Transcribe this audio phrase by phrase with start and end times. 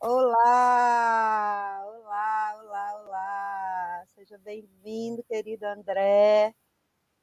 [0.00, 4.04] Olá, olá, olá, olá.
[4.14, 6.54] Seja bem-vindo, querido André.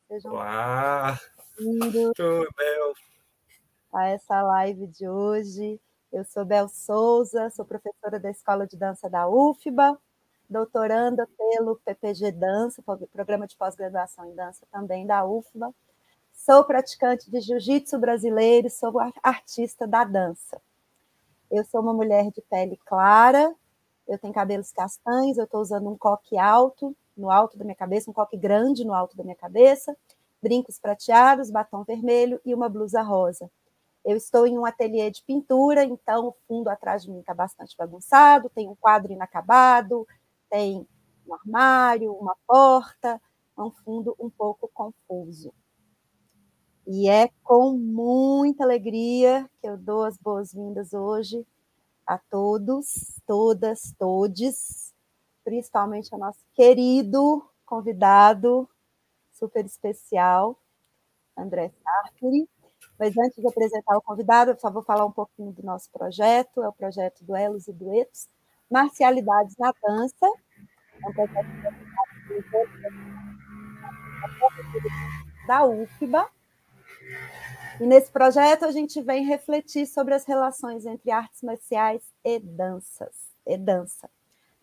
[0.10, 1.18] Seja olá.
[1.58, 2.14] bem-vindo
[3.94, 5.80] a essa live de hoje.
[6.12, 9.98] Eu sou Bel Souza, sou professora da Escola de Dança da UFBA,
[10.50, 15.74] doutoranda pelo PPG Dança, Programa de Pós-Graduação em Dança também da UFBA.
[16.34, 20.62] Sou praticante de jiu-jitsu brasileiro, sou artista da dança.
[21.56, 23.56] Eu sou uma mulher de pele clara,
[24.06, 28.12] eu tenho cabelos castanhos, eu estou usando um coque alto no alto da minha cabeça,
[28.12, 29.96] um coque grande no alto da minha cabeça,
[30.42, 33.50] brincos prateados, batom vermelho e uma blusa rosa.
[34.04, 37.74] Eu estou em um ateliê de pintura, então o fundo atrás de mim está bastante
[37.78, 40.06] bagunçado, tem um quadro inacabado,
[40.50, 40.86] tem
[41.26, 43.22] um armário, uma porta,
[43.58, 45.54] é um fundo um pouco confuso.
[46.88, 51.46] E é com muita alegria que eu dou as boas-vindas hoje
[52.08, 54.94] a todos, todas, todes,
[55.44, 58.70] principalmente ao nosso querido convidado
[59.34, 60.60] super especial,
[61.38, 62.50] André Sartori.
[63.00, 66.64] Mas antes de apresentar o convidado, eu só vou falar um pouquinho do nosso projeto,
[66.64, 68.28] é o projeto Duelos e Duetos,
[68.72, 70.28] Marcialidades na Dança,
[71.04, 71.48] é um projeto
[75.48, 76.30] da UFBA,
[77.80, 83.14] e nesse projeto a gente vem refletir sobre as relações entre artes marciais e danças,
[83.46, 84.10] e dança.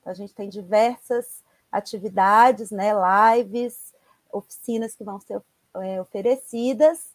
[0.01, 2.93] Então, a gente tem diversas atividades, né,
[3.37, 3.93] lives,
[4.33, 5.41] oficinas que vão ser
[5.75, 7.13] é, oferecidas.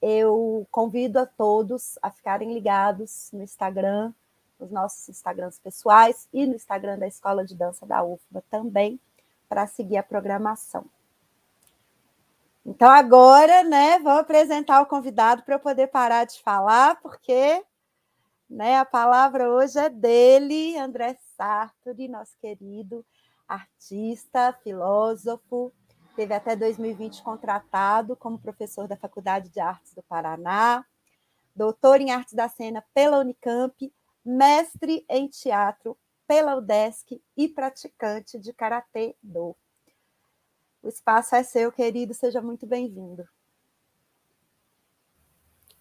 [0.00, 4.12] Eu convido a todos a ficarem ligados no Instagram,
[4.58, 9.00] nos nossos Instagrams pessoais e no Instagram da Escola de Dança da UFBA também,
[9.48, 10.84] para seguir a programação.
[12.64, 17.64] Então, agora, né, vou apresentar o convidado para eu poder parar de falar, porque
[18.48, 23.04] né, a palavra hoje é dele, André Sartori, nosso querido
[23.48, 25.72] artista, filósofo,
[26.14, 30.84] teve até 2020 contratado como professor da Faculdade de Artes do Paraná,
[31.56, 33.92] doutor em Artes da Cena pela Unicamp,
[34.24, 39.56] mestre em teatro pela UDESC e praticante de Karatê do
[40.82, 43.24] o espaço é seu, querido, seja muito bem-vindo.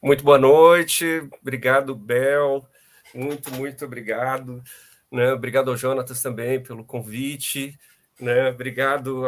[0.02, 2.68] Muito boa noite, obrigado, Bel,
[3.14, 4.64] muito, muito obrigado.
[5.12, 5.34] Né?
[5.34, 7.78] Obrigado ao Jonatas também pelo convite,
[8.20, 8.50] né?
[8.50, 9.26] obrigado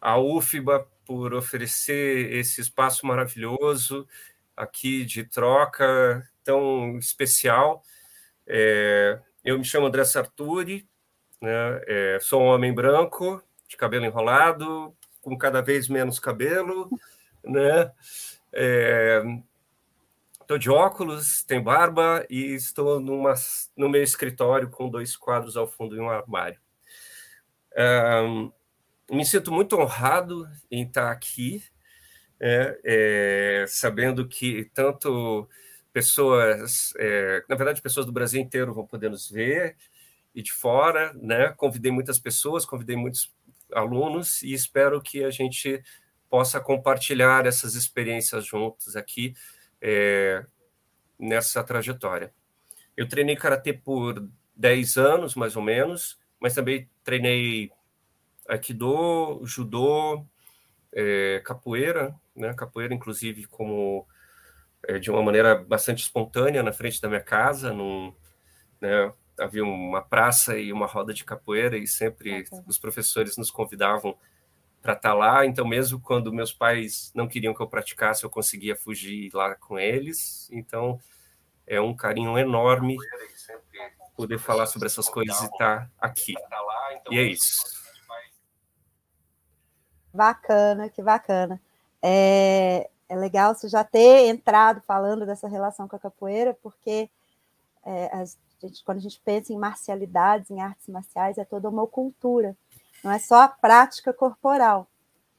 [0.00, 4.06] a UFBA por oferecer esse espaço maravilhoso
[4.56, 7.82] aqui de troca tão especial.
[8.46, 10.88] É, eu me chamo André Sarturi,
[11.40, 11.80] né?
[11.86, 16.88] É, sou um homem branco, de cabelo enrolado, com cada vez menos cabelo,
[17.44, 17.92] né?
[20.40, 23.34] Estou é, de óculos, tenho barba e estou numa,
[23.76, 26.60] no meu escritório com dois quadros ao fundo e um armário.
[29.10, 31.62] Me sinto muito honrado em estar aqui,
[32.40, 35.48] é, é, sabendo que tanto
[35.92, 39.76] pessoas, é, na verdade, pessoas do Brasil inteiro vão poder nos ver
[40.34, 41.54] e de fora, né?
[41.56, 43.34] Convidei muitas pessoas, convidei muitos
[43.72, 45.82] alunos e espero que a gente
[46.28, 49.34] possa compartilhar essas experiências juntos aqui
[49.80, 50.44] é,
[51.18, 52.32] nessa trajetória.
[52.96, 57.70] Eu treinei karatê por 10 anos, mais ou menos, mas também treinei
[58.48, 60.24] aikido, judô,
[60.92, 62.54] é, capoeira, né?
[62.54, 64.06] Capoeira, inclusive, como
[64.88, 68.14] é, de uma maneira bastante espontânea na frente da minha casa, num,
[68.80, 69.12] né?
[69.38, 72.62] Havia uma praça e uma roda de capoeira e sempre okay.
[72.66, 74.16] os professores nos convidavam
[74.80, 75.44] para estar tá lá.
[75.44, 79.78] Então, mesmo quando meus pais não queriam que eu praticasse, eu conseguia fugir lá com
[79.78, 80.48] eles.
[80.50, 80.98] Então,
[81.66, 82.96] é um carinho enorme
[84.16, 86.34] poder falar sobre essas coisas e estar tá aqui.
[87.10, 87.76] E é isso.
[90.12, 91.60] Bacana, que bacana.
[92.00, 97.10] É, é legal você já ter entrado falando dessa relação com a capoeira, porque
[97.84, 101.68] é, as, a gente, quando a gente pensa em marcialidades, em artes marciais, é toda
[101.68, 102.56] uma cultura,
[103.04, 104.88] não é só a prática corporal.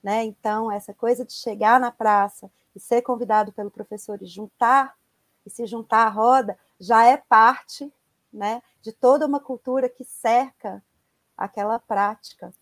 [0.04, 0.24] Né?
[0.24, 4.96] Então, essa coisa de chegar na praça e ser convidado pelo professor e juntar,
[5.46, 7.92] e se juntar à roda, já é parte
[8.32, 10.84] né, de toda uma cultura que cerca
[11.36, 12.54] aquela prática.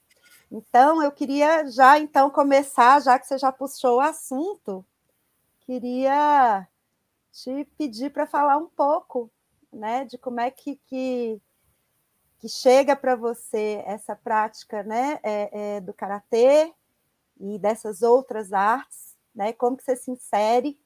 [0.51, 4.86] Então, eu queria já então começar, já que você já puxou o assunto,
[5.62, 6.68] queria
[7.31, 9.30] te pedir para falar um pouco
[9.75, 11.42] né, de como é que, que,
[12.39, 16.74] que chega para você essa prática né, é, é, do karatê
[17.39, 20.80] e dessas outras artes, né, como que você se insere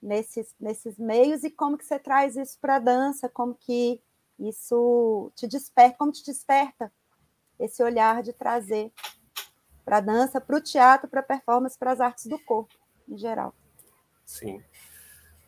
[0.00, 4.00] nesses, nesses meios e como que você traz isso para a dança, como que
[4.38, 6.92] Isso te desperta, como te desperta
[7.58, 8.92] esse olhar de trazer
[9.84, 12.72] para a dança, para o teatro, para a performance, para as artes do corpo,
[13.08, 13.52] em geral.
[14.24, 14.62] Sim.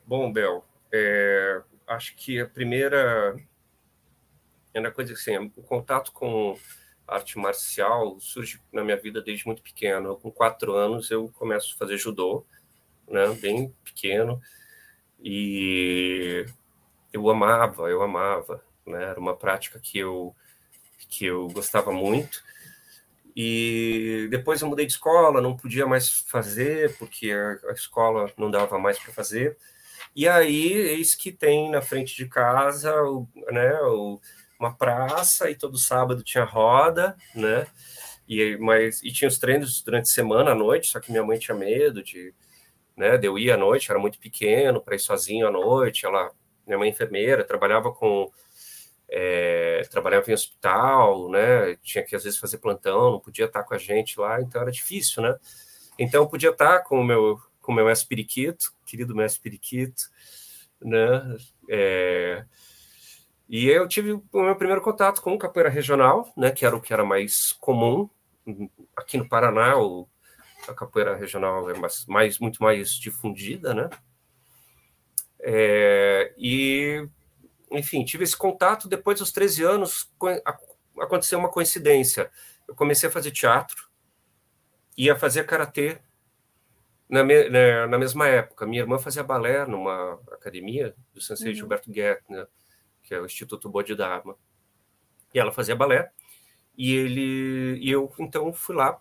[0.04, 3.36] Bom, Bel, é, acho que a primeira,
[4.72, 6.56] primeira coisa assim, o contato com
[7.06, 10.16] arte marcial surge na minha vida desde muito pequeno.
[10.16, 12.46] Com quatro anos eu começo a fazer judô,
[13.08, 14.40] né, bem pequeno,
[15.18, 16.46] e
[17.12, 20.34] eu amava, eu amava, né, era uma prática que eu
[21.08, 22.42] que eu gostava muito.
[23.34, 27.32] E depois eu mudei de escola, não podia mais fazer porque
[27.68, 29.56] a escola não dava mais para fazer.
[30.14, 32.92] E aí eis que tem na frente de casa,
[33.50, 33.72] né,
[34.58, 37.66] uma praça e todo sábado tinha roda, né?
[38.28, 41.38] E mas e tinha os treinos durante a semana à noite, só que minha mãe
[41.38, 42.34] tinha medo de,
[42.96, 46.06] né, de eu ir à noite, era muito pequeno para ir sozinho à noite.
[46.06, 46.30] Ela,
[46.66, 48.30] minha mãe é enfermeira, trabalhava com
[49.08, 51.76] é, trabalhava em hospital, né?
[51.82, 54.70] Tinha que às vezes fazer plantão, não podia estar com a gente lá, então era
[54.70, 55.36] difícil, né?
[55.98, 57.40] Então podia estar com o meu
[57.70, 60.02] com o meu mestre periquito, querido mestre periquito,
[60.80, 61.36] né?
[61.68, 62.44] É,
[63.48, 66.50] e eu tive o meu primeiro contato com capoeira regional, né?
[66.50, 68.10] Que era o que era mais comum
[68.96, 69.78] aqui no Paraná.
[69.78, 70.08] O,
[70.68, 73.88] a capoeira regional é mais, mais muito mais difundida, né?
[75.38, 77.08] É, e
[77.70, 78.88] enfim, tive esse contato.
[78.88, 80.10] Depois dos 13 anos,
[80.98, 82.32] aconteceu uma coincidência.
[82.66, 83.88] Eu comecei a fazer teatro
[84.98, 86.00] e a fazer karatê
[87.10, 88.66] na, me, na, né, na, mesma época.
[88.66, 91.54] Minha irmã fazia balé numa academia do sensei uhum.
[91.54, 92.46] Gilberto Guettner,
[93.02, 94.36] que é o Instituto Bodhidharma.
[95.34, 96.10] E ela fazia balé.
[96.78, 98.98] E ele e eu então fui lá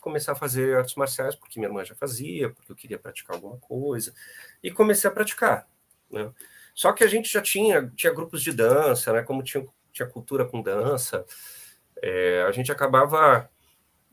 [0.00, 3.56] começar a fazer artes marciais porque minha irmã já fazia, porque eu queria praticar alguma
[3.56, 4.12] coisa
[4.62, 5.66] e comecei a praticar,
[6.10, 6.30] né?
[6.74, 9.22] Só que a gente já tinha, tinha grupos de dança, né?
[9.22, 11.24] Como tinha, tinha cultura com dança,
[12.02, 13.48] é, a gente acabava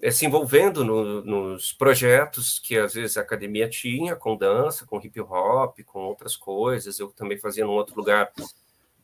[0.10, 5.20] se envolvendo no, nos projetos que às vezes a academia tinha com dança, com hip
[5.22, 6.98] hop, com outras coisas.
[6.98, 8.32] Eu também fazia num outro lugar,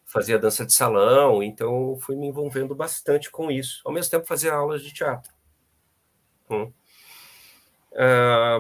[0.06, 3.82] fazia dança de salão, então fui me envolvendo bastante com isso.
[3.86, 5.32] Ao mesmo tempo fazia aulas de teatro.
[6.50, 6.72] Hum.
[7.96, 8.60] Ah,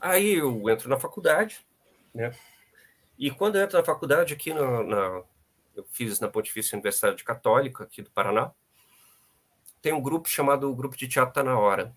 [0.00, 1.66] aí eu entro na faculdade,
[2.14, 2.30] né?
[3.18, 5.22] E quando eu entro na faculdade, aqui na, na
[5.74, 8.52] eu fiz na Pontifícia Universidade Católica, aqui do Paraná,
[9.80, 11.94] tem um grupo chamado Grupo de Teatro Tá Na Hora.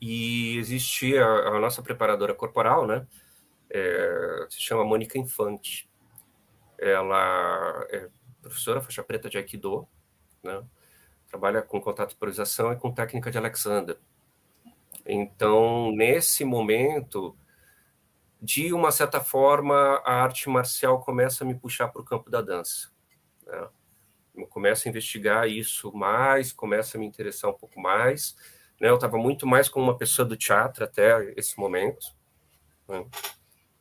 [0.00, 3.06] E existe a, a nossa preparadora corporal, né?
[3.70, 5.88] É, se chama Mônica Infante.
[6.78, 8.08] Ela é
[8.40, 9.86] professora faixa preta de Aikido,
[10.42, 10.62] né?
[11.28, 13.98] Trabalha com contato e com técnica de Alexander.
[15.06, 17.36] Então, nesse momento,
[18.40, 22.42] de uma certa forma, a arte marcial começa a me puxar para o campo da
[22.42, 22.90] dança.
[23.46, 23.68] Né?
[24.34, 28.36] Eu começo a investigar isso mais, começa a me interessar um pouco mais.
[28.80, 28.88] Né?
[28.88, 32.06] Eu estava muito mais como uma pessoa do teatro até esse momento.
[32.88, 33.04] Né?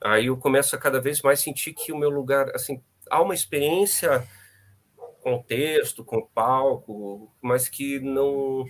[0.02, 3.34] Aí eu começo a cada vez mais sentir que o meu lugar, assim, há uma
[3.34, 4.28] experiência
[5.22, 8.66] com o texto, com o palco, mas que não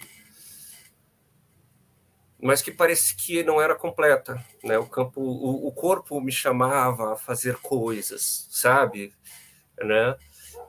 [2.41, 4.77] mas que parece que não era completa, né?
[4.79, 9.13] O campo, o, o, corpo me chamava a fazer coisas, sabe,
[9.79, 10.17] né?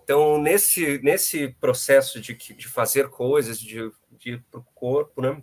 [0.02, 5.40] Então nesse nesse processo de, de fazer coisas, de, de ir para o corpo, né?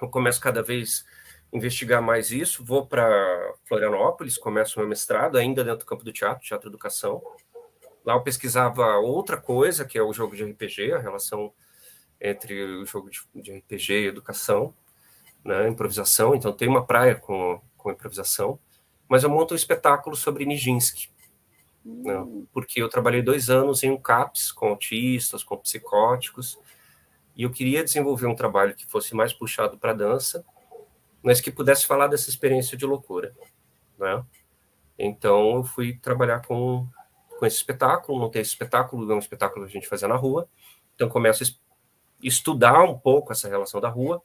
[0.00, 1.04] Eu começo cada vez
[1.52, 2.64] a investigar mais isso.
[2.64, 7.22] Vou para Florianópolis, começo meu mestrado ainda dentro do campo do teatro, teatro educação.
[8.04, 11.52] Lá eu pesquisava outra coisa, que é o jogo de RPG, a relação
[12.20, 14.74] entre o jogo de, de RPG e educação
[15.44, 18.58] né, improvisação, então tem uma praia com, com improvisação,
[19.08, 21.08] mas eu monto um espetáculo sobre Nijinsky,
[21.84, 22.14] né,
[22.52, 26.58] porque eu trabalhei dois anos em um CAPS com autistas, com psicóticos,
[27.36, 30.44] e eu queria desenvolver um trabalho que fosse mais puxado para dança,
[31.22, 33.34] mas que pudesse falar dessa experiência de loucura,
[33.98, 34.24] né?
[34.98, 36.86] Então eu fui trabalhar com,
[37.38, 40.48] com esse espetáculo, montei esse espetáculo, é um espetáculo que a gente fazia na rua,
[40.94, 41.46] então começo a
[42.20, 44.20] estudar um pouco essa relação da rua,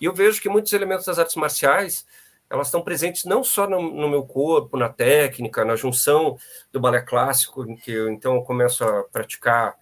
[0.00, 2.06] e eu vejo que muitos elementos das artes marciais
[2.48, 6.38] elas estão presentes não só no, no, meu corpo, na técnica, na junção
[6.72, 9.76] do balé clássico, em que eu então eu começo a praticar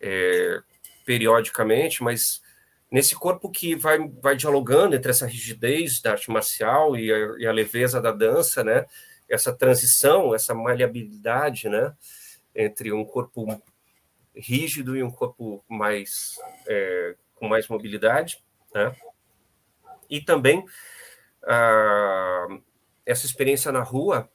[0.00, 0.60] é,
[1.04, 2.42] periodicamente, mas
[2.90, 7.46] nesse corpo que vai, vai dialogando entre essa rigidez da arte marcial e a, e
[7.46, 8.86] a leveza da dança, né?
[9.28, 11.94] Essa transição, essa maleabilidade, né?
[12.54, 13.62] Entre um corpo
[14.34, 18.42] rígido e um corpo mais é, com mais mobilidade,
[18.74, 18.94] né?
[20.12, 20.62] e também
[21.44, 22.46] ah,
[23.04, 24.30] essa experiência na rua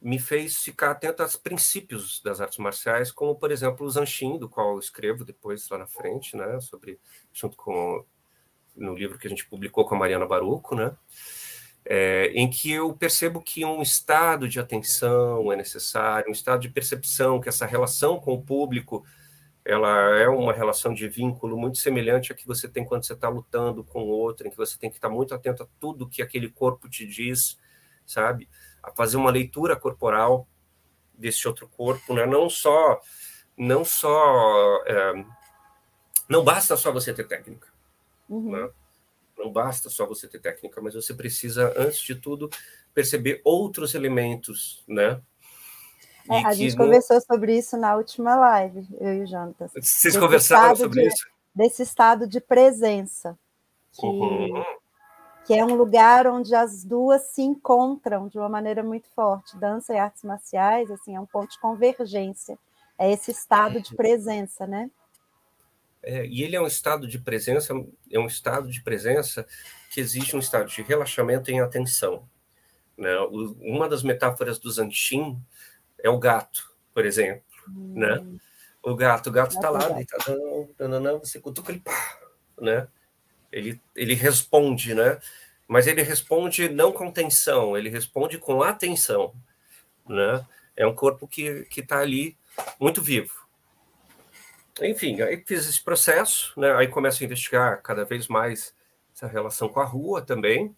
[0.00, 4.48] me fez ficar atento aos princípios das artes marciais, como, por exemplo, o Zanchin, do
[4.48, 6.98] qual eu escrevo depois lá na frente, né, sobre,
[7.32, 8.04] junto com,
[8.74, 10.96] no livro que a gente publicou com a Mariana Baruco, né,
[11.84, 16.70] é, em que eu percebo que um estado de atenção é necessário, um estado de
[16.70, 19.04] percepção, que essa relação com o público
[19.64, 23.28] ela é uma relação de vínculo muito semelhante a que você tem quando você está
[23.28, 26.50] lutando com outro, em que você tem que estar muito atento a tudo que aquele
[26.50, 27.58] corpo te diz,
[28.06, 28.48] sabe?
[28.82, 30.48] A fazer uma leitura corporal
[31.12, 32.24] desse outro corpo, né?
[32.24, 33.00] Não só,
[33.56, 35.24] não só, é,
[36.28, 37.68] não basta só você ter técnica,
[38.28, 38.52] uhum.
[38.52, 38.70] né?
[39.36, 42.50] Não basta só você ter técnica, mas você precisa, antes de tudo,
[42.94, 45.20] perceber outros elementos, né?
[46.30, 49.66] É, a gente conversou sobre isso na última live, eu e o Jonathan.
[49.74, 51.26] Vocês conversaram sobre de, isso?
[51.52, 53.36] Desse estado de presença.
[53.92, 54.64] Que, uhum.
[55.44, 59.56] que é um lugar onde as duas se encontram de uma maneira muito forte.
[59.56, 62.56] Dança e artes marciais, assim, é um ponto de convergência.
[62.96, 64.88] É esse estado de presença, né?
[66.02, 67.74] É, e ele é um estado de presença,
[68.10, 69.44] é um estado de presença
[69.90, 72.22] que exige um estado de relaxamento em atenção.
[72.96, 73.10] Né?
[73.60, 75.36] Uma das metáforas do Zanchin
[76.02, 77.94] é o gato, por exemplo, hum.
[77.96, 78.24] né?
[78.82, 82.18] O gato, o gato está lá, deitadão, nananã, você cutuca ele, pá,
[82.60, 82.88] né?
[83.52, 85.18] Ele, ele responde, né?
[85.68, 89.34] Mas ele responde não com tensão, ele responde com atenção,
[90.08, 90.46] né?
[90.76, 92.36] É um corpo que está ali
[92.80, 93.40] muito vivo.
[94.80, 96.72] Enfim, aí fiz esse processo, né?
[96.74, 98.74] Aí começo a investigar cada vez mais
[99.14, 100.74] essa relação com a rua também,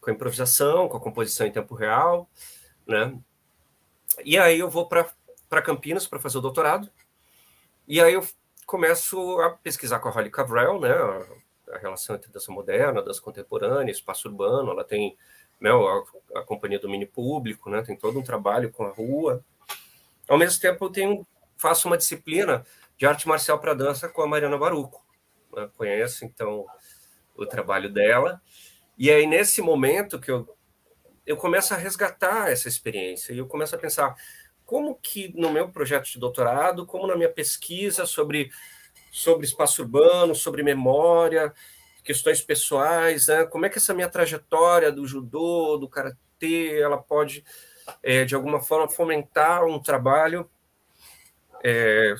[0.00, 2.28] com a improvisação, com a composição em tempo real,
[2.86, 3.18] né?
[4.24, 6.90] E aí eu vou para Campinas para fazer o doutorado.
[7.86, 8.26] E aí eu
[8.66, 13.20] começo a pesquisar com a Holly Cavrell, né, a, a relação entre dança moderna, dança
[13.20, 14.70] contemporânea, espaço urbano.
[14.70, 15.16] Ela tem
[15.60, 19.44] né, a, a companhia mini público, né, tem todo um trabalho com a rua.
[20.28, 22.66] Ao mesmo tempo, eu tenho, faço uma disciplina
[22.98, 25.02] de arte marcial para dança com a Mariana Baruco.
[25.54, 26.66] Né, conheço, então,
[27.34, 28.42] o trabalho dela.
[28.98, 30.57] E aí, nesse momento que eu
[31.28, 34.16] eu começo a resgatar essa experiência e eu começo a pensar
[34.64, 38.50] como que no meu projeto de doutorado, como na minha pesquisa sobre,
[39.12, 41.52] sobre espaço urbano, sobre memória,
[42.02, 43.44] questões pessoais, né?
[43.44, 47.44] como é que essa minha trajetória do judô, do karatê, ela pode,
[48.02, 50.48] é, de alguma forma, fomentar um trabalho
[51.62, 52.14] é,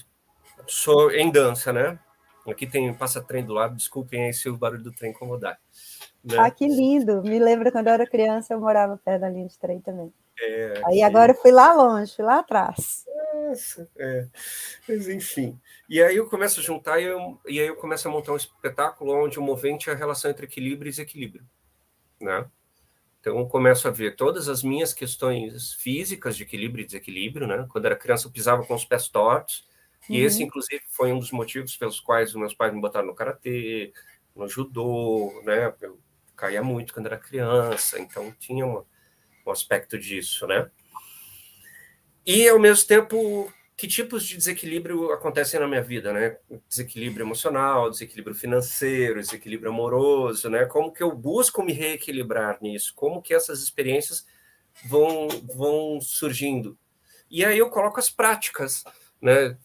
[1.15, 1.99] em dança, né?
[2.47, 5.59] Aqui tem passa-trem do lado, desculpem aí se o barulho do trem incomodar.
[6.25, 6.37] Né?
[6.38, 7.22] Ah, que lindo!
[7.22, 10.12] Me lembro quando eu era criança, eu morava perto da linha de trem também.
[10.40, 13.04] É, Aí agora eu fui lá longe, fui lá atrás.
[13.96, 14.26] É.
[14.88, 15.58] Mas enfim.
[15.88, 18.37] E aí eu começo a juntar e, eu, e aí eu começo a montar um
[18.37, 21.44] espetáculo onde o movente é a relação entre equilíbrio e desequilíbrio.
[22.20, 22.46] Né?
[23.20, 27.46] Então eu começo a ver todas as minhas questões físicas de equilíbrio e desequilíbrio.
[27.46, 27.66] Né?
[27.70, 29.66] Quando era criança eu pisava com os pés tortos.
[30.08, 30.16] Uhum.
[30.16, 33.92] E esse, inclusive, foi um dos motivos pelos quais meus pais me botaram no karatê,
[34.37, 35.75] no judô, né?
[35.80, 35.98] Eu
[36.38, 38.87] caía muito quando era criança, então tinha uma,
[39.45, 40.71] um aspecto disso, né?
[42.25, 46.38] E, ao mesmo tempo, que tipos de desequilíbrio acontecem na minha vida, né?
[46.68, 50.64] Desequilíbrio emocional, desequilíbrio financeiro, desequilíbrio amoroso, né?
[50.66, 52.92] Como que eu busco me reequilibrar nisso?
[52.95, 54.26] Como que essas experiências
[54.85, 56.78] vão, vão surgindo?
[57.30, 58.85] E aí eu coloco as práticas,
[59.21, 59.57] né?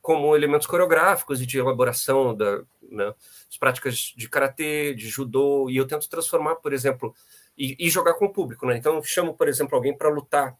[0.00, 3.14] Como elementos coreográficos e de elaboração da, né?
[3.50, 7.14] as práticas de karatê, de judô, e eu tento transformar, por exemplo,
[7.56, 8.76] e, e jogar com o público, né?
[8.76, 10.56] Então, chamo, por exemplo, alguém para lutar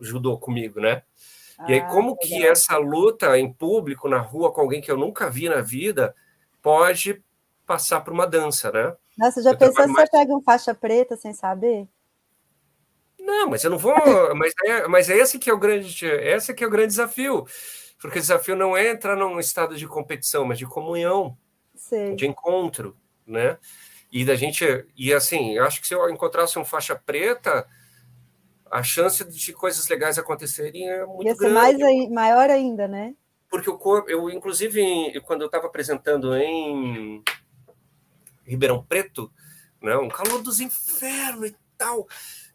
[0.00, 1.02] judô comigo, né?
[1.58, 4.90] Ah, e aí, ah, como que essa luta em público, na rua, com alguém que
[4.90, 6.14] eu nunca vi na vida,
[6.60, 7.22] pode
[7.66, 8.96] passar por uma dança, né?
[9.16, 10.08] Nossa, já eu pensou se mais...
[10.08, 11.86] você pega um faixa preta sem saber?
[13.18, 13.94] Não, mas eu não vou.
[14.34, 17.46] mas, é, mas é esse que é o grande, esse que é o grande desafio.
[18.02, 21.38] Porque o desafio não é entrar num estado de competição, mas de comunhão,
[21.76, 22.16] Sei.
[22.16, 23.56] de encontro, né?
[24.10, 24.64] E da gente.
[24.96, 27.64] E assim, eu acho que se eu encontrasse um faixa preta,
[28.68, 31.54] a chance de coisas legais acontecerem é muito Ia ser grande.
[31.54, 33.14] Mais aí, maior ainda, né?
[33.48, 37.22] Porque o corpo, eu, inclusive, quando eu estava apresentando em
[38.44, 39.30] Ribeirão Preto,
[39.80, 42.08] né, um calor dos infernos e tal,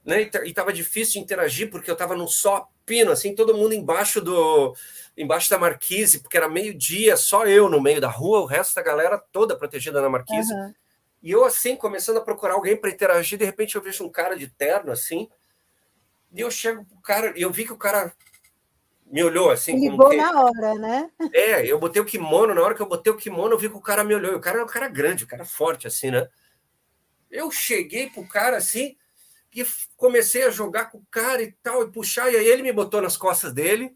[0.04, 3.74] né, e estava difícil de interagir porque eu estava num só pino, assim, todo mundo
[3.74, 4.74] embaixo do
[5.16, 8.82] embaixo da marquise, porque era meio-dia, só eu no meio da rua, o resto da
[8.82, 10.54] galera toda protegida na marquise.
[10.54, 10.74] Uhum.
[11.22, 14.36] E eu, assim, começando a procurar alguém para interagir, de repente eu vejo um cara
[14.36, 15.28] de terno, assim,
[16.34, 18.14] e eu chego pro cara, e eu vi que o cara
[19.06, 19.76] me olhou assim.
[19.80, 20.18] Ligou que...
[20.18, 21.10] na hora, né?
[21.34, 23.76] É, eu botei o kimono, na hora que eu botei o kimono, eu vi que
[23.76, 24.34] o cara me olhou.
[24.34, 26.28] E o cara é um cara grande, um cara forte, assim, né?
[27.32, 28.96] Eu cheguei pro cara assim,
[29.54, 32.72] e comecei a jogar com o cara e tal, e puxar, e aí ele me
[32.74, 33.96] botou nas costas dele,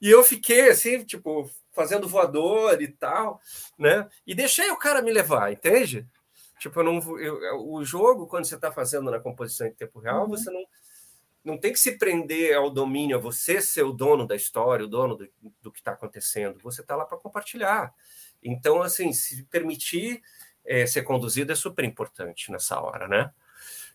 [0.00, 3.40] e eu fiquei assim, tipo, fazendo voador e tal,
[3.78, 4.08] né?
[4.26, 6.06] E deixei o cara me levar, entende?
[6.58, 10.22] Tipo, eu não, eu, o jogo, quando você está fazendo na composição em tempo real,
[10.22, 10.30] uhum.
[10.30, 10.64] você não,
[11.44, 14.88] não tem que se prender ao domínio, a você ser o dono da história, o
[14.88, 15.28] dono do,
[15.60, 16.58] do que está acontecendo.
[16.62, 17.92] Você está lá para compartilhar.
[18.42, 20.22] Então, assim, se permitir
[20.64, 23.30] é, ser conduzido é super importante nessa hora, né?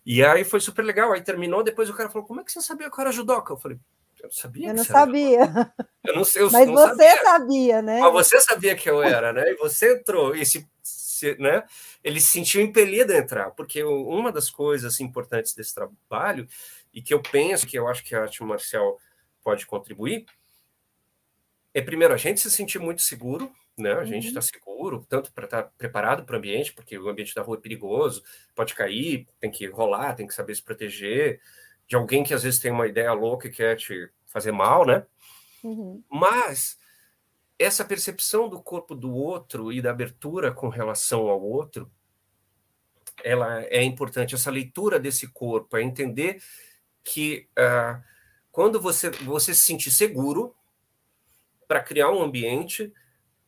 [0.06, 1.12] E aí foi super legal.
[1.14, 3.54] Aí terminou, depois o cara falou: Como é que você sabia que eu era judoca?
[3.54, 3.80] Eu falei:
[4.20, 4.70] Eu não sabia.
[4.70, 5.74] Eu não sabia.
[6.04, 6.24] Eu não.
[6.36, 7.24] Eu Mas não você sabia.
[7.24, 8.00] sabia, né?
[8.00, 9.52] Mas você sabia que eu era, né?
[9.52, 10.36] E você entrou.
[10.36, 11.64] E se, se, né?
[12.04, 16.48] Ele se sentiu impelido a entrar, porque uma das coisas importantes desse trabalho,
[16.94, 18.98] e que eu penso que eu acho que a arte marcial
[19.44, 20.26] pode contribuir,
[21.74, 23.94] é primeiro a gente se sentir muito seguro né?
[23.94, 24.46] A gente está uhum.
[24.46, 27.62] seguro, tanto para estar tá preparado para o ambiente, porque o ambiente da rua é
[27.62, 28.24] perigoso,
[28.56, 31.42] pode cair, tem que rolar, tem que saber se proteger
[31.88, 35.06] de alguém que às vezes tem uma ideia louca e quer te fazer mal, né?
[35.64, 36.04] Uhum.
[36.10, 36.78] Mas
[37.58, 41.92] essa percepção do corpo do outro e da abertura com relação ao outro,
[43.24, 44.36] ela é importante.
[44.36, 46.42] Essa leitura desse corpo é entender
[47.04, 48.02] que uh,
[48.52, 50.56] quando você, você se sentir seguro
[51.68, 52.94] para criar um ambiente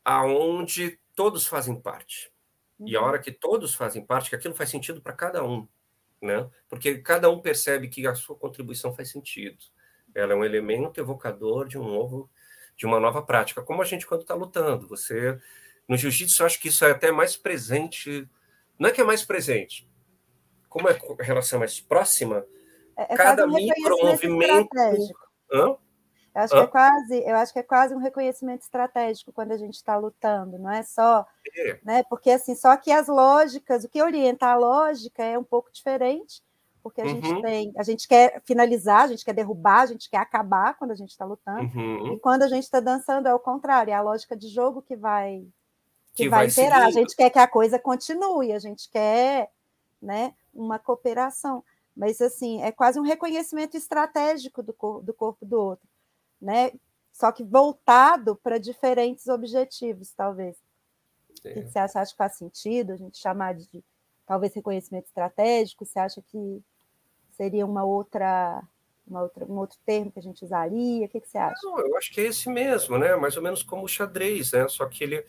[0.03, 2.31] aonde todos fazem parte.
[2.79, 2.87] Uhum.
[2.87, 3.07] E a uhum.
[3.07, 5.67] hora que todos fazem parte, que aquilo faz sentido para cada um,
[6.21, 6.49] né?
[6.67, 9.57] Porque cada um percebe que a sua contribuição faz sentido.
[10.13, 12.29] Ela é um elemento evocador de um novo,
[12.75, 14.87] de uma nova prática, como a gente quando está lutando.
[14.87, 15.39] Você
[15.87, 18.27] no jiu-jitsu, eu acho que isso é até mais presente.
[18.79, 19.89] Não é que é mais presente.
[20.69, 22.45] Como é a relação mais próxima,
[22.97, 24.69] é, é cada um micromovimento.
[25.51, 25.75] Hã?
[26.33, 29.57] Eu acho, que é quase, eu acho que é quase um reconhecimento estratégico quando a
[29.57, 31.79] gente está lutando, não é só, é.
[31.83, 32.03] né?
[32.03, 36.41] Porque assim, só que as lógicas, o que orienta a lógica é um pouco diferente,
[36.81, 37.21] porque a uhum.
[37.21, 40.91] gente tem, a gente quer finalizar, a gente quer derrubar, a gente quer acabar quando
[40.91, 42.13] a gente está lutando, uhum.
[42.13, 44.95] e quando a gente está dançando é o contrário, é a lógica de jogo que
[44.95, 45.45] vai
[46.13, 46.87] que, que vai, vai imperar.
[46.87, 49.51] A gente quer que a coisa continue, a gente quer,
[50.01, 51.61] né, uma cooperação.
[51.95, 55.90] Mas assim, é quase um reconhecimento estratégico do, cor do corpo do outro
[56.41, 56.71] né?
[57.13, 60.57] Só que voltado para diferentes objetivos, talvez.
[61.43, 61.51] É.
[61.51, 61.99] O que você acha?
[61.99, 63.83] Acha que faz sentido a gente chamar de
[64.25, 65.85] talvez reconhecimento estratégico?
[65.85, 66.61] Você acha que
[67.31, 68.61] seria uma outra,
[69.07, 71.05] uma outra, um outro termo que a gente usaria?
[71.05, 71.59] O que, que você acha?
[71.63, 73.15] Não, eu acho que é esse mesmo, né?
[73.15, 74.67] Mais ou menos como o xadrez, né?
[74.67, 75.25] Só que ele,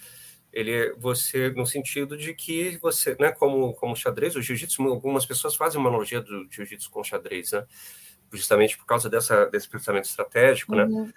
[0.52, 3.32] ele você no sentido de que você, né?
[3.32, 7.66] Como como xadrez, o jiu-jitsu, algumas pessoas fazem uma analogia do jiu-jitsu com xadrez, né?
[8.32, 10.84] Justamente por causa dessa, desse pensamento estratégico, né?
[10.84, 11.06] uhum.
[11.06, 11.12] né?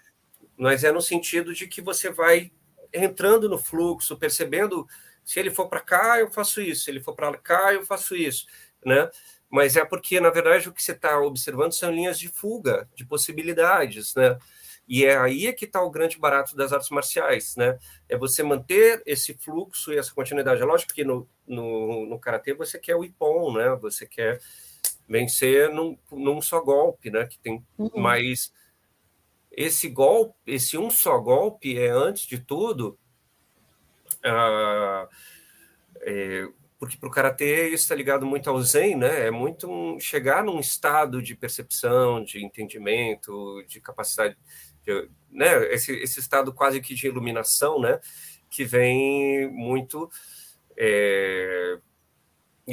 [0.57, 2.51] Mas é no sentido de que você vai
[2.93, 4.87] entrando no fluxo, percebendo
[5.23, 8.15] se ele for para cá, eu faço isso, se ele for para cá, eu faço
[8.15, 8.45] isso,
[8.85, 9.09] né?
[9.49, 13.05] Mas é porque, na verdade, o que você está observando são linhas de fuga, de
[13.05, 14.37] possibilidades, né?
[14.87, 17.77] E é aí é que está o grande barato das artes marciais, né?
[18.07, 20.61] É você manter esse fluxo e essa continuidade.
[20.61, 23.75] É lógico que no, no, no Karatê você quer o Ippon, né?
[23.81, 24.39] Você quer
[25.07, 27.25] vencer num, num só golpe, né?
[27.25, 27.89] Que tem uhum.
[27.95, 28.51] mais
[29.55, 32.99] esse golpe, esse um só golpe é antes de tudo,
[34.25, 35.07] uh,
[36.01, 39.27] é, porque para o karatê isso está ligado muito ao zen, né?
[39.27, 44.37] É muito um, chegar num estado de percepção, de entendimento, de capacidade,
[44.83, 45.73] de, né?
[45.73, 47.99] Esse, esse estado quase que de iluminação, né?
[48.49, 50.09] Que vem muito
[50.77, 51.79] é,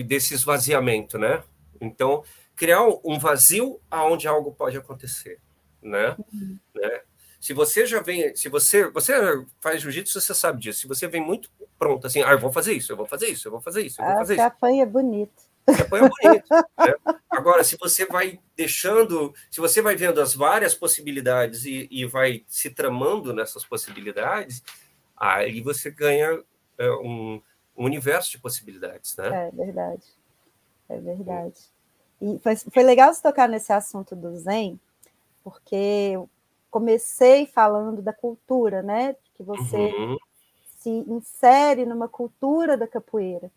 [0.04, 1.44] desse esvaziamento, né?
[1.82, 2.22] Então,
[2.54, 5.40] criar um vazio aonde algo pode acontecer,
[5.82, 6.16] né?
[6.32, 6.58] Uhum.
[6.74, 7.00] né?
[7.40, 9.12] Se você já vem, se você você
[9.60, 10.82] faz jiu-jitsu, você sabe disso.
[10.82, 13.48] Se você vem muito pronto, assim, ah, eu vou fazer isso, eu vou fazer isso,
[13.48, 14.42] eu vou fazer isso, eu vou fazer isso.
[14.44, 15.42] apanha bonito.
[15.66, 16.44] Apanha bonito.
[16.78, 17.16] né?
[17.28, 22.44] Agora, se você vai deixando, se você vai vendo as várias possibilidades e, e vai
[22.46, 24.62] se tramando nessas possibilidades,
[25.16, 26.40] aí você ganha
[26.78, 27.42] é, um,
[27.76, 29.48] um universo de possibilidades, né?
[29.48, 30.04] É verdade.
[30.88, 31.71] É verdade.
[32.22, 34.78] E foi, foi legal você tocar nesse assunto do Zen,
[35.42, 36.16] porque
[36.70, 39.16] comecei falando da cultura, né?
[39.34, 40.16] Que você uhum.
[40.78, 43.50] se insere numa cultura da capoeira,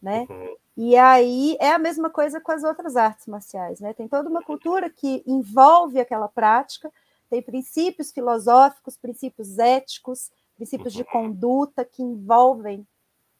[0.00, 0.26] né?
[0.28, 0.56] Uhum.
[0.76, 3.94] E aí é a mesma coisa com as outras artes marciais, né?
[3.94, 6.92] Tem toda uma cultura que envolve aquela prática,
[7.30, 11.08] tem princípios filosóficos, princípios éticos, princípios de uhum.
[11.10, 12.86] conduta que envolvem,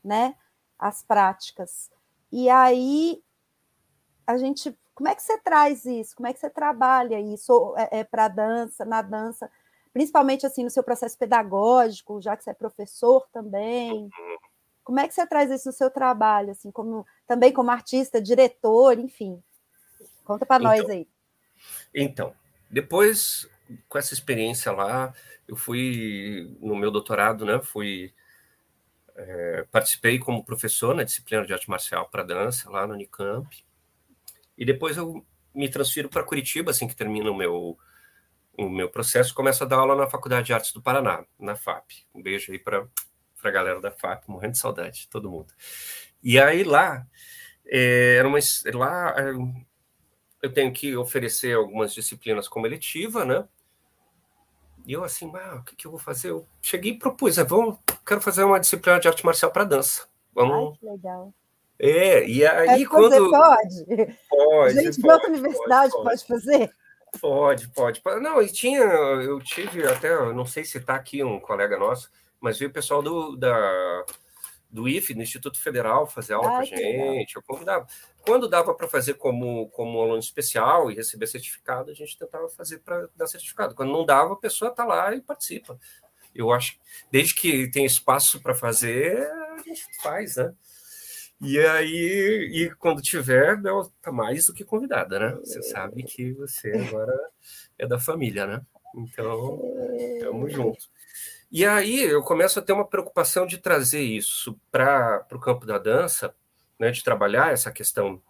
[0.02, 0.34] né,
[0.78, 1.90] as práticas.
[2.32, 3.22] E aí
[4.26, 6.14] a gente, como é que você traz isso?
[6.16, 9.50] Como é que você trabalha isso é, é para a dança, na dança,
[9.92, 14.08] principalmente assim no seu processo pedagógico, já que você é professor também?
[14.84, 18.98] Como é que você traz isso no seu trabalho, assim, como também como artista, diretor,
[18.98, 19.42] enfim?
[20.24, 21.08] Conta para então, nós aí.
[21.94, 22.34] Então,
[22.70, 23.48] depois,
[23.88, 25.14] com essa experiência lá,
[25.46, 27.60] eu fui no meu doutorado, né?
[27.60, 28.12] Fui
[29.14, 33.64] é, participei como professor na disciplina de arte marcial para dança lá no Unicamp.
[34.56, 37.78] E depois eu me transfiro para Curitiba, assim que termina o meu
[38.56, 41.90] o meu processo, começo a dar aula na Faculdade de Artes do Paraná, na FAP.
[42.14, 42.86] Um beijo aí para
[43.42, 45.54] a galera da FAP, morrendo de saudade, todo mundo.
[46.22, 47.06] E aí lá,
[47.64, 48.38] é, era uma,
[48.74, 49.14] lá
[50.42, 53.48] eu tenho que oferecer algumas disciplinas como eletiva, né?
[54.84, 56.30] E eu assim, ah, o que, que eu vou fazer?
[56.30, 60.08] Eu cheguei e propus, né, vamos, quero fazer uma disciplina de arte marcial para dança.
[60.34, 60.72] Vamos.
[60.72, 61.34] Ai, que legal.
[61.84, 63.28] É, e aí é, quando.
[63.28, 63.84] pode?
[64.28, 64.74] Pode.
[64.74, 66.26] Gente, pode, outra universidade pode, pode.
[66.26, 66.70] fazer?
[67.20, 68.00] Pode, pode.
[68.20, 72.08] Não, e tinha, eu tive até, não sei se está aqui um colega nosso,
[72.40, 74.04] mas veio o pessoal do, da,
[74.70, 77.34] do IFE, do Instituto Federal, fazer aula com a gente.
[77.34, 77.84] Eu convidava.
[78.24, 82.78] Quando dava para fazer como, como aluno especial e receber certificado, a gente tentava fazer
[82.78, 83.74] para dar certificado.
[83.74, 85.76] Quando não dava, a pessoa está lá e participa.
[86.32, 86.78] Eu acho,
[87.10, 90.54] desde que tem espaço para fazer, a gente faz, né?
[91.44, 95.34] E aí, e quando tiver, ela tá mais do que convidada, né?
[95.40, 97.12] Você sabe que você agora
[97.76, 98.62] é da família, né?
[98.94, 99.60] Então,
[100.20, 100.88] tamo junto.
[101.50, 105.78] E aí eu começo a ter uma preocupação de trazer isso para o campo da
[105.78, 106.32] dança,
[106.78, 108.22] né, de trabalhar essa questão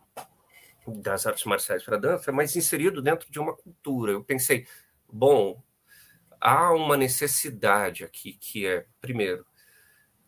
[0.86, 4.12] das artes marciais para dança, mas inserido dentro de uma cultura.
[4.12, 4.66] Eu pensei,
[5.12, 5.62] bom,
[6.40, 9.46] há uma necessidade aqui que é, primeiro,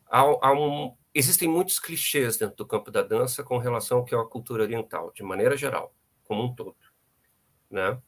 [0.07, 4.15] há, há um, existem muitos clichês dentro do campo da dança com relação ao que
[4.15, 6.77] é a cultura oriental, de maneira geral, como um todo,
[7.71, 8.01] né?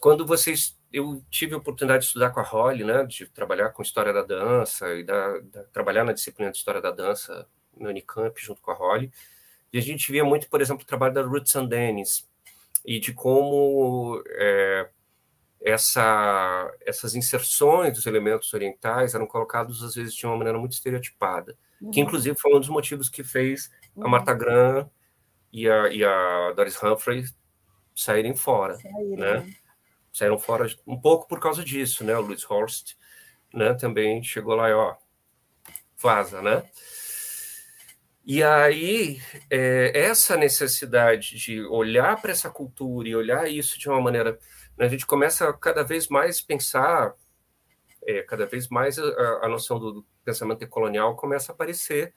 [0.00, 3.82] Quando vocês, eu tive a oportunidade de estudar com a Holly, né, de trabalhar com
[3.82, 8.40] história da dança e da, da, trabalhar na disciplina de história da dança no Unicamp
[8.40, 9.12] junto com a Holly,
[9.72, 12.28] e a gente via muito, por exemplo, o trabalho da Ruth Sandenis
[12.84, 14.90] e de como é,
[15.64, 21.56] essa, essas inserções dos elementos orientais eram colocados às vezes de uma maneira muito estereotipada
[21.90, 22.06] que uhum.
[22.06, 23.70] inclusive foi um dos motivos que fez
[24.00, 24.88] a Martha Graham
[25.52, 27.24] e a, e a Doris Humphrey
[27.94, 29.16] saírem fora, Saíram.
[29.16, 29.40] né?
[29.40, 29.54] né?
[30.12, 32.16] Saíram fora um pouco por causa disso, né?
[32.16, 32.94] O Louis Horst,
[33.52, 33.74] né?
[33.74, 34.94] Também chegou lá e ó,
[35.98, 36.62] vaza, né?
[38.24, 39.20] E aí,
[39.50, 44.38] é, essa necessidade de olhar para essa cultura e olhar isso de uma maneira.
[44.76, 47.14] Né, a gente começa a cada vez mais pensar,
[48.04, 52.14] é, cada vez mais a, a noção do, pensamento decolonial começa a aparecer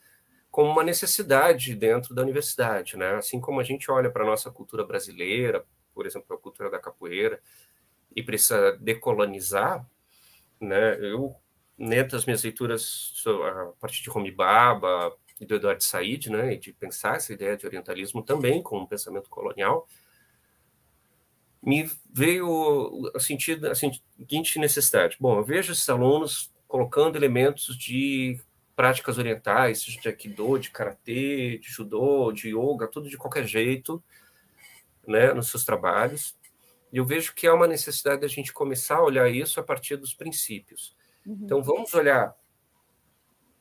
[0.51, 3.15] como uma necessidade dentro da universidade, né?
[3.15, 6.79] Assim como a gente olha para a nossa cultura brasileira, por exemplo, a cultura da
[6.79, 7.41] capoeira,
[8.15, 9.85] e precisa decolonizar,
[10.59, 10.97] né?
[10.99, 11.35] Eu,
[11.77, 16.57] dentro das minhas leituras, a partir de Homi Baba e do Eduardo Said, né, e
[16.57, 19.85] de pensar essa ideia de orientalismo também como um pensamento colonial,
[21.65, 25.17] me veio a, sentir a seguinte necessidade.
[25.19, 28.39] Bom, eu vejo esses alunos colocando elementos de
[28.75, 34.03] práticas orientais, de aikido, de karatê, de judô, de yoga, tudo de qualquer jeito,
[35.07, 36.37] né, nos seus trabalhos.
[36.93, 39.95] E eu vejo que há uma necessidade da gente começar a olhar isso a partir
[39.95, 40.95] dos princípios.
[41.25, 41.39] Uhum.
[41.43, 42.35] Então vamos olhar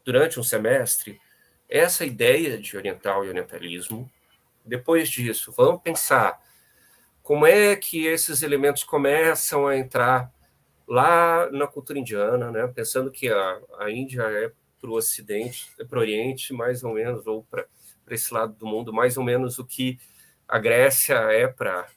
[0.04, 1.18] durante um semestre
[1.68, 4.10] essa ideia de oriental e orientalismo.
[4.64, 6.38] Depois disso, vamos pensar
[7.24, 10.30] como é que esses elementos começam a entrar
[10.86, 12.68] lá na cultura indiana, né?
[12.68, 16.92] pensando que a, a Índia é para o Ocidente, é para o Oriente, mais ou
[16.92, 17.66] menos, ou para
[18.10, 19.98] esse lado do mundo, mais ou menos o que
[20.46, 21.88] a Grécia é para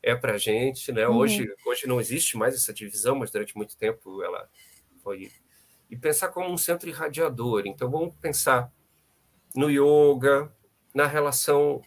[0.00, 1.08] é para a gente, né?
[1.08, 1.16] Uhum.
[1.16, 4.48] Hoje, hoje não existe mais essa divisão, mas durante muito tempo ela
[5.02, 5.32] foi
[5.90, 7.64] e pensar como um centro irradiador.
[7.66, 8.72] Então vamos pensar
[9.56, 10.54] no yoga,
[10.94, 11.82] na relação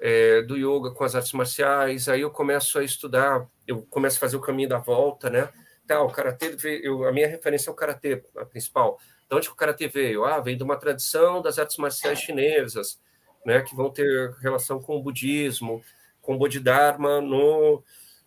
[0.00, 2.08] é, do yoga com as artes marciais.
[2.08, 5.48] Aí eu começo a estudar eu começo a fazer o caminho da volta, né?
[5.86, 8.98] Tá, o karatê, eu, a minha referência é o karatê, a principal.
[9.28, 10.24] De onde o karatê veio?
[10.24, 13.00] Ah, vem de uma tradição das artes marciais chinesas,
[13.44, 15.82] né, que vão ter relação com o budismo,
[16.20, 17.82] com o Bodhidharma no,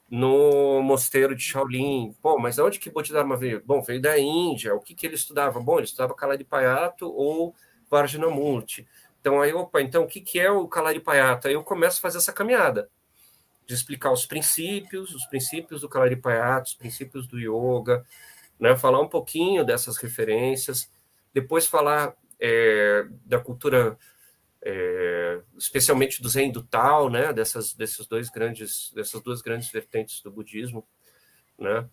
[0.10, 2.16] no mosteiro de Shaolin.
[2.22, 3.62] Bom, mas onde que Bodhidharma veio?
[3.66, 4.74] Bom, veio da Índia.
[4.74, 5.60] O que, que ele estudava?
[5.60, 7.54] Bom, ele estudava Kalaripayato ou
[7.90, 8.88] Vajrayamurti.
[9.20, 11.48] Então, aí, opa, então o que, que é o Kalaripayato?
[11.48, 12.90] Aí eu começo a fazer essa caminhada
[13.70, 18.04] de explicar os princípios, os princípios do Kalaripayattu, os princípios do yoga,
[18.60, 18.76] né?
[18.76, 20.92] falar um pouquinho dessas referências,
[21.32, 23.96] depois falar é, da cultura,
[24.64, 27.32] é, especialmente do Zen do Tao, né?
[27.32, 30.84] dessas, desses dois grandes, dessas duas grandes vertentes do budismo.
[31.56, 31.88] Né?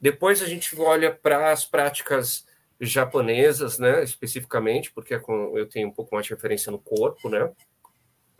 [0.00, 2.46] Depois a gente olha para as práticas
[2.80, 4.02] japonesas, né?
[4.02, 7.52] especificamente, porque é com, eu tenho um pouco mais de referência no corpo, né?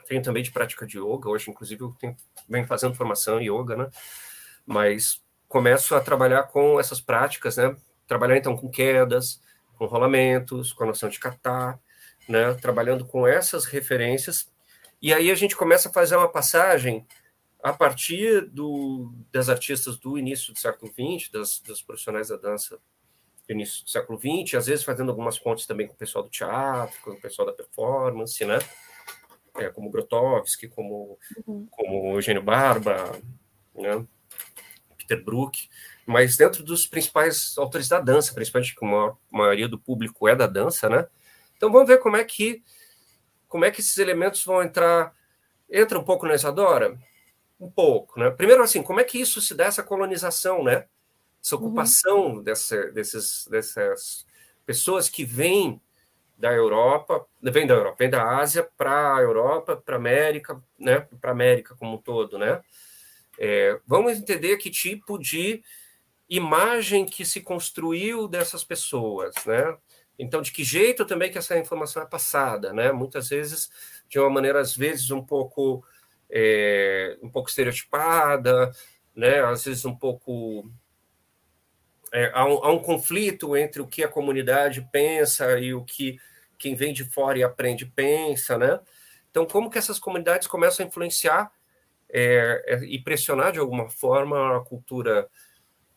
[0.09, 1.29] tenho também de prática de yoga.
[1.29, 2.16] Hoje, inclusive, eu tenho,
[2.48, 3.90] venho fazendo formação em yoga, né?
[4.66, 7.77] Mas começo a trabalhar com essas práticas, né?
[8.07, 9.40] Trabalhar então com quedas,
[9.77, 11.79] com rolamentos, com a noção de catar,
[12.29, 12.55] né?
[12.55, 14.51] Trabalhando com essas referências.
[15.01, 17.07] E aí a gente começa a fazer uma passagem
[17.62, 22.79] a partir do, das artistas do início do século XX, das, das profissionais da dança
[23.48, 26.30] do início do século XX, às vezes fazendo algumas pontes também com o pessoal do
[26.30, 28.58] teatro, com o pessoal da performance, né?
[29.56, 31.66] É, como Grotowski, como, uhum.
[31.70, 33.18] como Eugênio Barba,
[33.74, 34.06] né?
[34.98, 35.68] Peter Brook,
[36.06, 40.46] mas dentro dos principais autores da dança, principalmente como a maioria do público é da
[40.46, 41.06] dança, né?
[41.56, 42.62] Então vamos ver como é que
[43.48, 45.14] como é que esses elementos vão entrar.
[45.70, 46.98] Entra um pouco na Isadora?
[47.58, 48.30] Um pouco, né?
[48.30, 50.84] Primeiro, assim, como é que isso se dá, essa colonização, né?
[51.42, 51.66] Essa uhum.
[51.66, 52.42] ocupação uhum.
[52.42, 54.27] dessa, desses, dessas
[54.64, 55.81] pessoas que vêm
[56.37, 61.01] da Europa, vem da Europa, vem da Ásia para a Europa, para a América, né,
[61.20, 62.61] para a América como um todo, né?
[63.38, 65.62] É, vamos entender que tipo de
[66.29, 69.77] imagem que se construiu dessas pessoas, né?
[70.18, 72.92] Então, de que jeito também que essa informação é passada, né?
[72.92, 73.70] Muitas vezes
[74.09, 75.85] de uma maneira, às vezes, um pouco,
[76.31, 78.72] é, um pouco estereotipada,
[79.14, 79.40] né?
[79.44, 80.68] Às vezes um pouco
[82.12, 86.18] é, há, um, há, um, conflito entre o que a comunidade pensa e o que
[86.58, 88.80] quem vem de fora e aprende pensa, né?
[89.30, 91.52] Então, como que essas comunidades começam a influenciar
[92.10, 95.28] é, é, e pressionar de alguma forma a cultura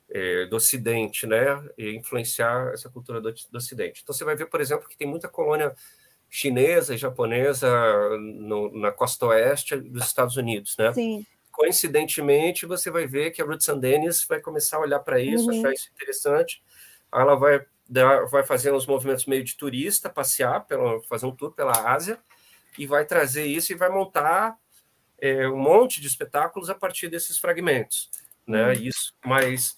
[0.10, 1.46] é, do Ocidente, né?
[1.78, 4.02] E influenciar essa cultura do, do, Ocidente.
[4.04, 5.74] Então, você vai ver, por exemplo, que tem muita colônia
[6.30, 7.70] chinesa e japonesa
[8.18, 10.94] no, na costa oeste dos Estados Unidos, né?
[10.94, 11.26] Sim
[11.72, 15.58] coincidentemente, você vai ver que a Ruth Sandenis vai começar a olhar para isso, uhum.
[15.58, 16.62] achar isso interessante.
[17.14, 21.54] Ela vai, dar, vai fazer uns movimentos meio de turista, passear, pela, fazer um tour
[21.54, 22.20] pela Ásia,
[22.78, 24.58] e vai trazer isso e vai montar
[25.20, 28.10] é, um monte de espetáculos a partir desses fragmentos.
[28.46, 28.68] Né?
[28.68, 28.74] Uhum.
[28.74, 29.78] Isso, mas,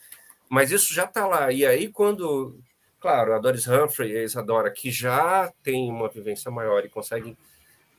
[0.49, 1.51] mas isso já está lá.
[1.51, 2.59] E aí, quando.
[2.99, 7.37] Claro, a Doris Humphrey e a Isadora, que já tem uma vivência maior e conseguem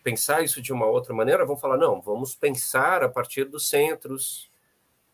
[0.04, 4.50] pensar isso de uma outra maneira, vão falar, não, vamos pensar a partir dos centros,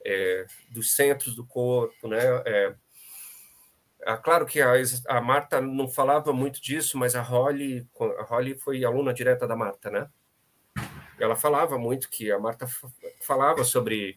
[0.05, 2.19] é, dos centros do corpo, né?
[2.45, 2.75] É,
[4.03, 4.73] é, claro que a,
[5.09, 9.55] a, Marta não falava muito disso, mas a Holly, a Holly foi aluna direta da
[9.55, 10.11] Marta, né?
[11.21, 12.67] Ela falava muito que a Marta
[13.23, 14.17] falava sobre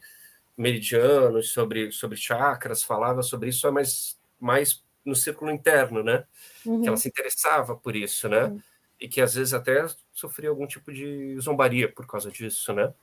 [0.57, 6.25] meridianos, sobre, sobre chakras, falava sobre isso, mas mais no círculo interno, né?
[6.65, 6.81] Uhum.
[6.81, 8.45] Que ela se interessava por isso, né?
[8.45, 8.61] Uhum
[9.03, 12.93] e que às vezes até sofria algum tipo de zombaria por causa disso, né?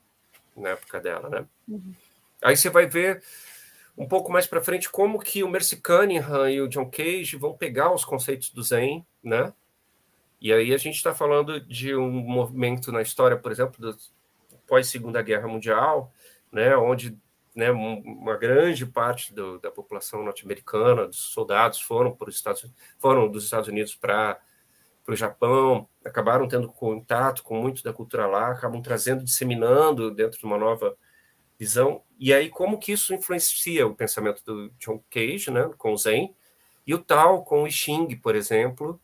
[0.56, 1.46] Na época dela, né?
[1.68, 1.92] Uhum.
[2.42, 3.22] Aí você vai ver
[3.98, 7.54] um pouco mais para frente como que o Mercy Cunningham e o John Cage vão
[7.54, 9.52] pegar os conceitos do Zen, né?
[10.40, 13.94] E aí a gente está falando de um movimento na história, por exemplo, do
[14.66, 16.10] pós Segunda Guerra Mundial,
[16.50, 16.74] né?
[16.78, 17.14] Onde
[17.54, 22.64] né, uma grande parte do, da população norte-americana, dos soldados foram para os Estados
[22.98, 24.40] foram dos Estados Unidos para
[25.04, 30.38] para o Japão, acabaram tendo contato com muito da cultura lá, acabam trazendo, disseminando dentro
[30.38, 30.96] de uma nova
[31.58, 32.02] visão.
[32.18, 36.34] E aí, como que isso influencia o pensamento do John Cage, né, com o Zen,
[36.86, 39.00] e o Tao com o I Ching, por exemplo,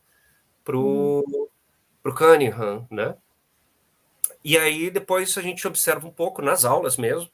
[0.64, 1.24] para o
[2.04, 2.12] hum.
[2.12, 3.16] Cunningham, né?
[4.42, 7.30] E aí, depois a gente observa um pouco nas aulas mesmo,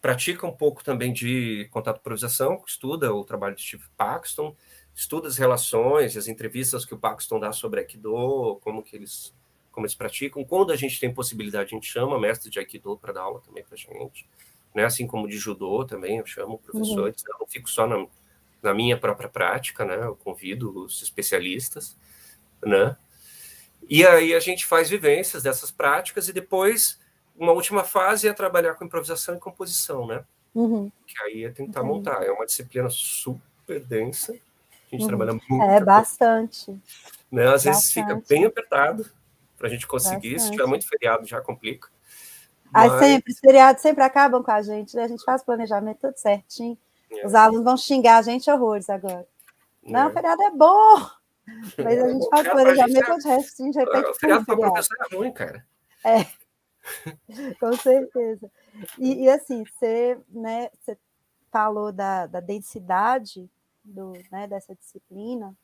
[0.00, 4.54] pratica um pouco também de contato improvisação, estuda o trabalho de Steve Paxton,
[4.94, 9.34] estuda as relações, as entrevistas que o Paxton dá sobre Aikido, como que eles
[9.70, 10.44] como eles praticam.
[10.44, 13.64] Quando a gente tem possibilidade, a gente chama mestre de Aikido para dar aula também
[13.64, 14.28] para gente,
[14.74, 14.84] né?
[14.84, 17.22] Assim como de Judô também, eu chamo professores.
[17.22, 17.32] Uhum.
[17.32, 18.06] Eu não fico só na,
[18.62, 19.96] na minha própria prática, né?
[19.96, 21.96] Eu convido os especialistas,
[22.62, 22.96] né?
[23.88, 27.00] E aí a gente faz vivências dessas práticas e depois
[27.36, 30.24] uma última fase é trabalhar com improvisação e composição, né?
[30.54, 30.92] Uhum.
[31.06, 31.88] Que aí é tentar uhum.
[31.88, 32.22] montar.
[32.22, 34.36] É uma disciplina super densa,
[34.92, 35.08] a gente uhum.
[35.08, 35.62] trabalha muito.
[35.64, 36.70] É, bastante.
[37.30, 37.44] Né?
[37.46, 37.74] Às bastante.
[37.74, 39.06] vezes fica bem apertado
[39.56, 40.32] para a gente conseguir.
[40.32, 40.42] Bastante.
[40.42, 41.88] Se tiver muito feriado, já complica.
[42.70, 42.92] Mas...
[42.98, 45.04] sempre, os feriados sempre acabam com a gente, né?
[45.04, 46.76] A gente faz planejamento tudo certinho.
[47.10, 47.26] É.
[47.26, 49.26] Os alunos vão xingar a gente horrores agora.
[49.84, 49.90] É.
[49.90, 51.10] Não, o feriado é bom!
[51.78, 54.06] Mas a gente faz planejamento todo resto, de repente.
[54.10, 55.66] O feriado para professor é ruim, cara.
[56.04, 56.26] É.
[57.60, 58.50] com certeza.
[58.98, 60.98] E, e, assim, você, né, você
[61.50, 63.48] falou da, da densidade
[63.84, 65.56] do, né, dessa disciplina,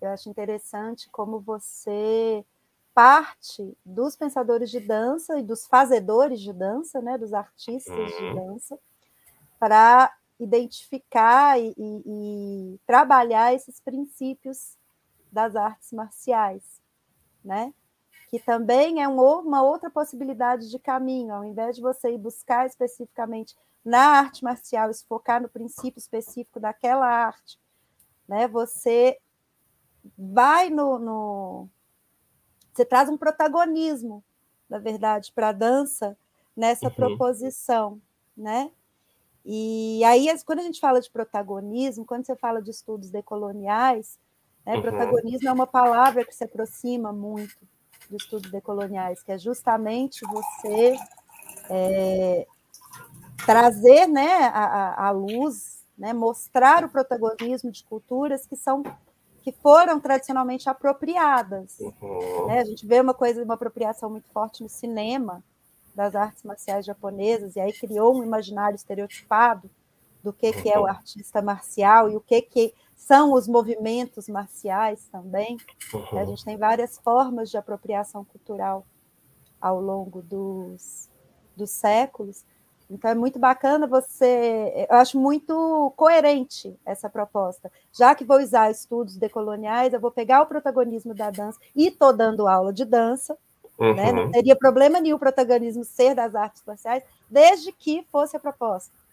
[0.00, 2.44] eu acho interessante como você
[2.94, 8.06] parte dos pensadores de dança e dos fazedores de dança, né, dos artistas uhum.
[8.06, 8.78] de dança,
[9.58, 14.76] para identificar e, e, e, trabalhar esses princípios
[15.32, 16.62] das artes marciais,
[17.44, 17.72] né?
[18.34, 22.66] Que também é um, uma outra possibilidade de caminho, ao invés de você ir buscar
[22.66, 27.56] especificamente na arte marcial e se focar no princípio específico daquela arte,
[28.26, 28.48] né?
[28.48, 29.20] Você
[30.18, 31.68] vai no, no
[32.72, 34.24] você traz um protagonismo,
[34.68, 36.18] na verdade, para a dança
[36.56, 36.94] nessa uhum.
[36.94, 38.02] proposição,
[38.36, 38.72] né?
[39.44, 44.18] E aí, quando a gente fala de protagonismo, quando você fala de estudos decoloniais,
[44.66, 44.82] né, uhum.
[44.82, 47.73] protagonismo é uma palavra que se aproxima muito
[48.08, 50.96] de estudos decoloniais, que é justamente você
[51.70, 52.46] é,
[53.44, 58.82] trazer né, a, a luz, né, mostrar o protagonismo de culturas que são
[59.42, 61.78] que foram tradicionalmente apropriadas.
[61.78, 62.46] Uhum.
[62.46, 62.60] Né?
[62.60, 65.44] A gente vê uma coisa, uma apropriação muito forte no cinema
[65.94, 69.70] das artes marciais japonesas, e aí criou um imaginário estereotipado
[70.22, 70.88] do que, que é o uhum.
[70.88, 72.74] artista marcial e o que, que
[73.06, 75.58] são os movimentos marciais também.
[75.92, 76.18] Uhum.
[76.18, 78.86] A gente tem várias formas de apropriação cultural
[79.60, 81.10] ao longo dos,
[81.54, 82.44] dos séculos.
[82.90, 87.70] Então é muito bacana você, eu acho muito coerente essa proposta.
[87.92, 92.12] Já que vou usar estudos decoloniais, eu vou pegar o protagonismo da dança e estou
[92.12, 93.36] dando aula de dança,
[93.78, 93.94] uhum.
[93.94, 94.12] né?
[94.12, 99.03] Não teria problema nenhum o protagonismo ser das artes marciais, desde que fosse a proposta.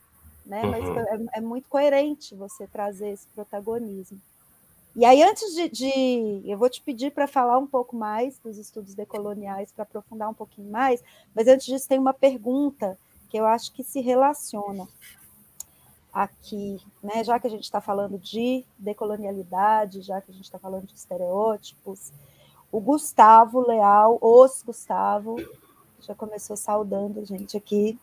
[0.46, 0.64] Né?
[0.64, 0.72] Uhum.
[0.72, 4.20] Mas é, é, muito coerente você trazer esse protagonismo.
[4.96, 8.58] E aí, antes de, de eu vou te pedir para falar um pouco mais dos
[8.58, 11.02] estudos decoloniais, para aprofundar um pouquinho mais,
[11.34, 12.98] mas antes disso, tem uma pergunta
[13.30, 14.88] que eu acho que se relaciona
[16.12, 17.24] aqui, né?
[17.24, 20.94] Já que a gente está falando de decolonialidade, já que a gente está falando de
[20.94, 22.12] estereótipos,
[22.72, 25.38] o Gustavo Leal, os Gustavo,
[26.02, 27.98] já começou saudando a gente aqui.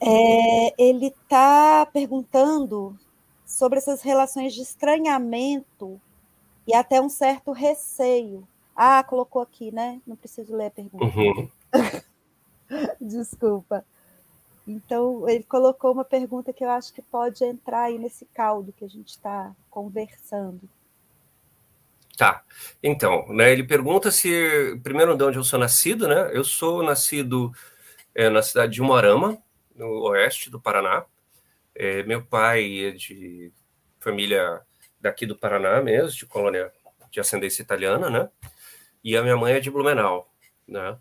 [0.00, 2.98] É, ele está perguntando
[3.46, 6.00] sobre essas relações de estranhamento
[6.66, 8.46] e até um certo receio.
[8.76, 10.00] Ah, colocou aqui, né?
[10.06, 11.04] Não preciso ler a pergunta.
[11.04, 11.48] Uhum.
[13.00, 13.84] Desculpa.
[14.66, 18.84] Então, ele colocou uma pergunta que eu acho que pode entrar aí nesse caldo que
[18.84, 20.60] a gente está conversando.
[22.18, 22.44] Tá.
[22.82, 26.30] Então, né, ele pergunta se, primeiro, de onde eu sou nascido, né?
[26.32, 27.50] Eu sou nascido
[28.14, 29.38] é, na cidade de Umarama,
[29.78, 31.06] no oeste do Paraná.
[31.74, 33.52] É, meu pai é de
[34.00, 34.60] família
[35.00, 36.72] daqui do Paraná mesmo, de colônia
[37.10, 38.28] de ascendência italiana, né?
[39.02, 40.30] E a minha mãe é de Blumenau,
[40.66, 40.98] né?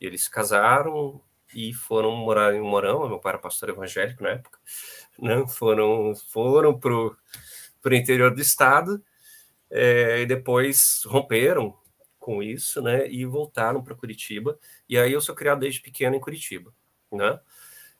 [0.00, 1.22] E eles se casaram,
[1.54, 4.58] e foram morar em Morão, meu pai era pastor evangélico na época,
[5.18, 5.46] né?
[5.48, 9.02] foram, foram para o interior do estado
[9.70, 11.76] é, e depois romperam
[12.18, 14.58] com isso, né, e voltaram para Curitiba,
[14.88, 16.74] e aí eu sou criado desde pequeno em Curitiba,
[17.12, 17.38] né,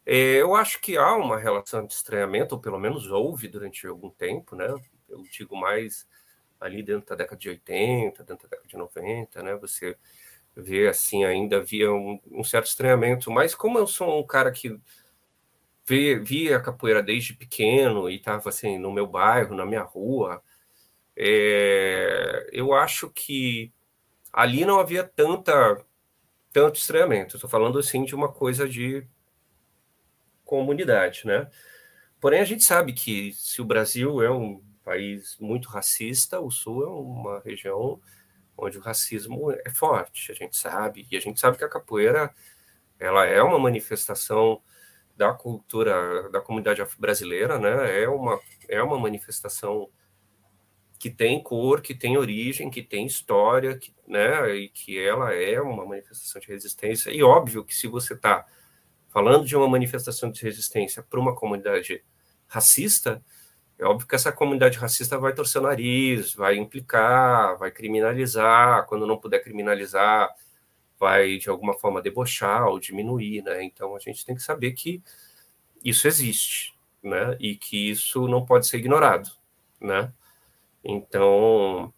[0.06, 4.10] é, eu acho que há uma relação de estranhamento, ou pelo menos houve durante algum
[4.10, 4.72] tempo, né,
[5.08, 6.06] eu digo mais
[6.60, 9.96] ali dentro da década de 80, dentro da década de 90, né, você
[10.56, 14.80] ver assim, ainda havia um, um, certo estranhamento, mas como eu sou um cara que
[15.84, 20.42] vê, via a capoeira desde pequeno e estava assim no meu bairro, na minha rua,
[21.16, 23.72] é, eu acho que
[24.32, 25.84] ali não havia tanta
[26.52, 27.36] tanto estranhamento.
[27.36, 29.06] Estou falando assim de uma coisa de
[30.46, 31.50] comunidade, né?
[32.18, 36.84] Porém, a gente sabe que se o Brasil é um país muito racista, o Sul
[36.84, 38.00] é uma região
[38.56, 42.34] onde o racismo é forte, a gente sabe, e a gente sabe que a capoeira
[42.98, 44.62] ela é uma manifestação
[45.16, 48.02] da cultura da comunidade brasileira, né?
[48.02, 49.90] É uma é uma manifestação
[50.98, 54.54] que tem cor, que tem origem, que tem história, que, né?
[54.56, 57.10] E que ela é uma manifestação de resistência.
[57.10, 58.46] E óbvio que se você está
[59.16, 62.04] falando de uma manifestação de resistência para uma comunidade
[62.46, 63.24] racista,
[63.78, 69.06] é óbvio que essa comunidade racista vai torcer o nariz, vai implicar, vai criminalizar, quando
[69.06, 70.28] não puder criminalizar,
[71.00, 73.64] vai de alguma forma debochar ou diminuir, né?
[73.64, 75.02] Então a gente tem que saber que
[75.82, 77.38] isso existe, né?
[77.40, 79.30] E que isso não pode ser ignorado,
[79.80, 80.12] né?
[80.84, 81.90] Então,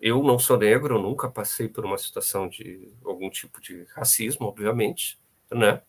[0.00, 5.18] eu não sou negro, nunca passei por uma situação de algum tipo de racismo, obviamente,
[5.50, 5.82] né?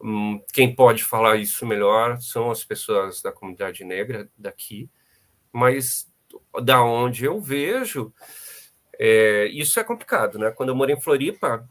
[0.00, 4.88] Hum, quem pode falar isso melhor são as pessoas da comunidade negra daqui,
[5.52, 6.08] mas
[6.62, 8.12] da onde eu vejo,
[8.98, 10.50] é, isso é complicado, né?
[10.50, 11.68] Quando eu morei em Floripa,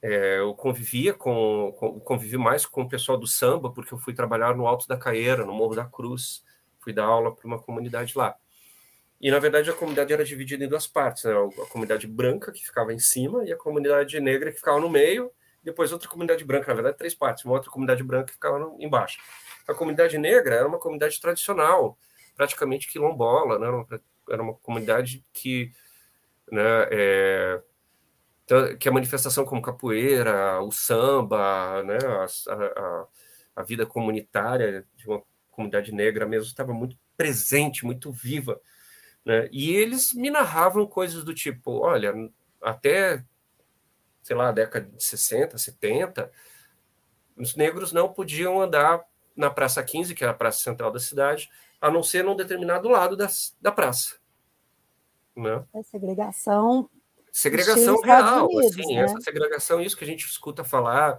[0.00, 4.14] é, eu convivia com, com, convivi mais com o pessoal do samba, porque eu fui
[4.14, 6.42] trabalhar no Alto da Caeira, no Morro da Cruz,
[6.80, 8.34] fui dar aula para uma comunidade lá.
[9.20, 11.32] E, na verdade, a comunidade era dividida em duas partes, né?
[11.32, 15.30] a comunidade branca, que ficava em cima, e a comunidade negra, que ficava no meio,
[15.62, 19.18] depois outra comunidade branca, na verdade, três partes, uma outra comunidade branca que ficava embaixo.
[19.68, 21.96] A comunidade negra era uma comunidade tradicional,
[22.36, 23.66] praticamente quilombola, né?
[23.66, 23.86] era, uma,
[24.30, 25.72] era uma comunidade que
[26.50, 27.62] né, é,
[28.78, 33.06] que a manifestação como capoeira, o samba, né, a, a,
[33.56, 38.60] a vida comunitária de uma comunidade negra mesmo estava muito presente, muito viva.
[39.24, 39.48] Né?
[39.52, 42.12] E eles me narravam coisas do tipo: olha,
[42.60, 43.24] até,
[44.22, 46.30] sei lá, década de 60, 70,
[47.36, 49.04] os negros não podiam andar
[49.34, 51.50] na Praça 15, que é a praça central da cidade,
[51.80, 53.28] a não ser num determinado lado da,
[53.60, 54.16] da praça.
[55.34, 55.64] Né?
[55.74, 56.88] A segregação.
[57.32, 59.04] Segregação real, Unidos, assim, né?
[59.04, 61.18] essa segregação, isso que a gente escuta falar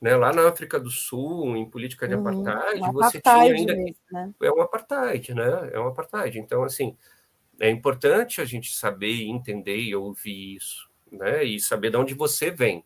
[0.00, 3.74] né, lá na África do Sul, em política de apartheid, um você apartheid tinha ainda.
[3.74, 4.34] Mesmo, né?
[4.42, 5.70] É um apartheid, né?
[5.72, 6.38] É um apartheid.
[6.38, 6.94] Então, assim,
[7.58, 11.44] é importante a gente saber, entender e ouvir isso, né?
[11.44, 12.84] E saber de onde você vem.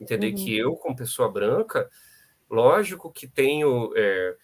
[0.00, 0.34] Entender uhum.
[0.34, 1.88] que eu, como pessoa branca,
[2.50, 3.92] lógico que tenho.
[3.96, 4.36] É,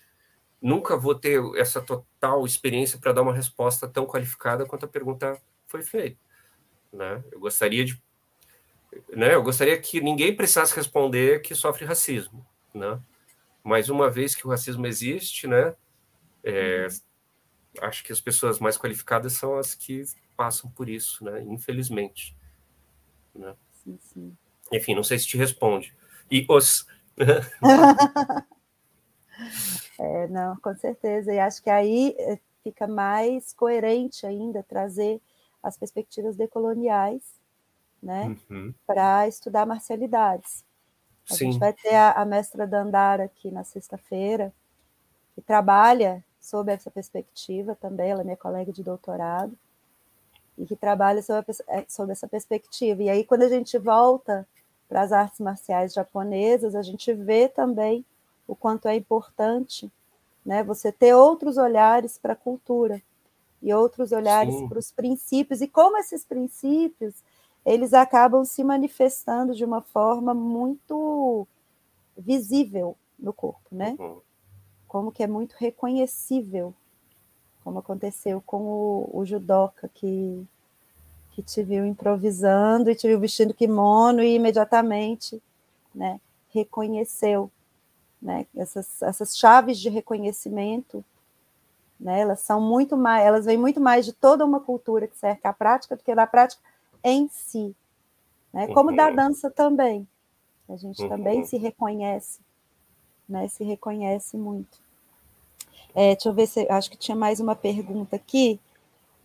[0.61, 5.41] nunca vou ter essa total experiência para dar uma resposta tão qualificada quanto a pergunta
[5.67, 6.19] foi feita.
[6.93, 7.23] Né?
[7.33, 8.01] Eu gostaria de
[9.15, 9.35] né?
[9.35, 12.45] Eu gostaria que ninguém precisasse responder que sofre racismo,
[12.75, 13.01] né?
[13.63, 15.75] Mas uma vez que o racismo existe, né?
[16.43, 17.87] É, uhum.
[17.87, 20.03] Acho que as pessoas mais qualificadas são as que
[20.37, 21.43] passam por isso, né?
[21.43, 22.37] Infelizmente,
[23.41, 23.55] né?
[23.73, 24.37] Sim, sim.
[24.73, 25.95] Enfim, não sei se te responde.
[26.31, 26.87] E os
[29.99, 31.33] é, não, com certeza.
[31.33, 35.21] E acho que aí eh, fica mais coerente ainda trazer
[35.63, 37.23] as perspectivas decoloniais
[38.03, 38.73] né, uhum.
[38.87, 40.65] para estudar marcialidades.
[41.31, 41.53] A Sim.
[41.53, 44.53] gente vai ter a, a mestra Dandara aqui na sexta-feira,
[45.35, 49.57] que trabalha sob essa perspectiva também, ela é minha colega de doutorado,
[50.59, 53.03] e que trabalha sob, a, é, sob essa perspectiva.
[53.03, 54.47] E aí, quando a gente volta
[54.89, 58.05] para as artes marciais japonesas, a gente vê também
[58.47, 59.91] o quanto é importante
[60.45, 63.01] né, você ter outros olhares para a cultura
[63.63, 67.15] e outros olhares para os princípios, e como esses princípios
[67.65, 71.47] eles acabam se manifestando de uma forma muito
[72.17, 73.97] visível no corpo, né?
[73.99, 74.21] Uhum.
[74.89, 76.75] Como que é muito reconhecível,
[77.71, 80.45] como aconteceu com o, o judoca que,
[81.31, 85.41] que te viu improvisando e te viu vestindo kimono e imediatamente,
[85.95, 86.21] né,
[86.53, 87.49] reconheceu,
[88.21, 88.45] né?
[88.57, 91.05] Essas, essas chaves de reconhecimento,
[91.99, 92.21] né?
[92.21, 95.53] Elas são muito mais, elas vêm muito mais de toda uma cultura que cerca a
[95.53, 96.61] prática do que da prática
[97.05, 97.73] em si.
[98.53, 98.67] Né?
[98.75, 98.97] Como uhum.
[98.97, 100.09] da dança também.
[100.69, 101.09] A gente uhum.
[101.09, 102.41] também se reconhece,
[103.29, 103.47] né?
[103.47, 104.90] se reconhece muito.
[105.95, 108.61] É, deixa eu ver se acho que tinha mais uma pergunta aqui,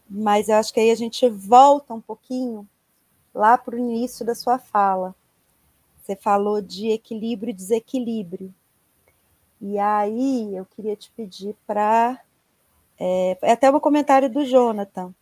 [0.10, 2.68] mas eu acho que aí a gente volta um pouquinho
[3.34, 5.16] lá para o início da sua fala.
[6.02, 8.54] Você falou de equilíbrio e desequilíbrio.
[9.62, 12.20] E aí eu queria te pedir para.
[13.00, 15.14] É, é até um comentário do Jonathan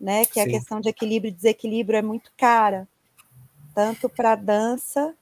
[0.00, 0.24] né?
[0.24, 0.40] Que Sim.
[0.40, 2.88] a questão de equilíbrio e desequilíbrio é muito cara,
[3.74, 5.14] tanto para a dança,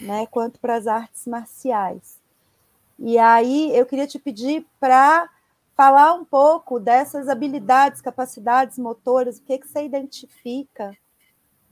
[0.00, 2.18] né, quanto para as artes marciais.
[3.00, 5.26] E aí eu queria te pedir para
[5.74, 10.94] falar um pouco dessas habilidades, capacidades motoras, o que, que você identifica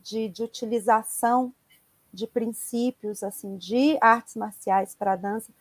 [0.02, 1.52] de, de utilização
[2.10, 5.52] de princípios assim de artes marciais para a dança.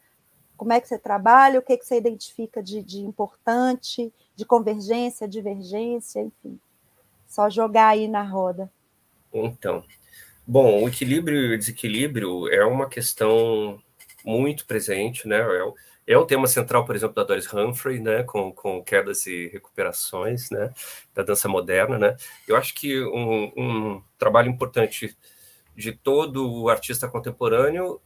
[0.55, 5.27] Como é que você trabalha, o que, que você identifica de, de importante, de convergência,
[5.27, 6.57] divergência, enfim.
[7.27, 8.71] Só jogar aí na roda.
[9.33, 9.83] Então,
[10.47, 13.83] bom, o equilíbrio e o desequilíbrio é uma questão
[14.25, 15.37] muito presente, né?
[15.37, 18.23] É é o tema central, por exemplo, da Doris Humphrey, né?
[18.23, 20.73] Com, com quedas e recuperações, né?
[21.13, 22.15] Da dança moderna, né?
[22.47, 25.17] Eu acho que um, um trabalho importante
[25.75, 28.01] de todo o artista contemporâneo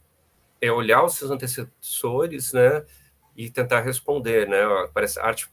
[0.60, 2.84] é olhar os seus antecessores, né?
[3.36, 4.58] E tentar responder, né?
[4.92, 5.48] Parece arte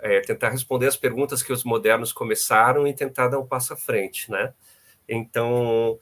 [0.00, 3.76] é, tentar responder as perguntas que os modernos começaram e tentar dar um passo à
[3.76, 4.52] frente, né?
[5.08, 5.98] Então,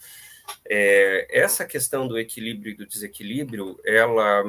[0.68, 4.44] é, essa questão do equilíbrio e do desequilíbrio, ela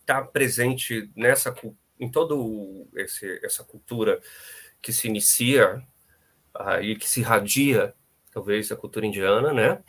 [0.00, 1.54] está presente nessa
[2.00, 4.20] em todo esse, essa cultura
[4.80, 5.82] que se inicia
[6.54, 7.92] uh, e que se irradia,
[8.32, 9.82] talvez, a cultura indiana, né?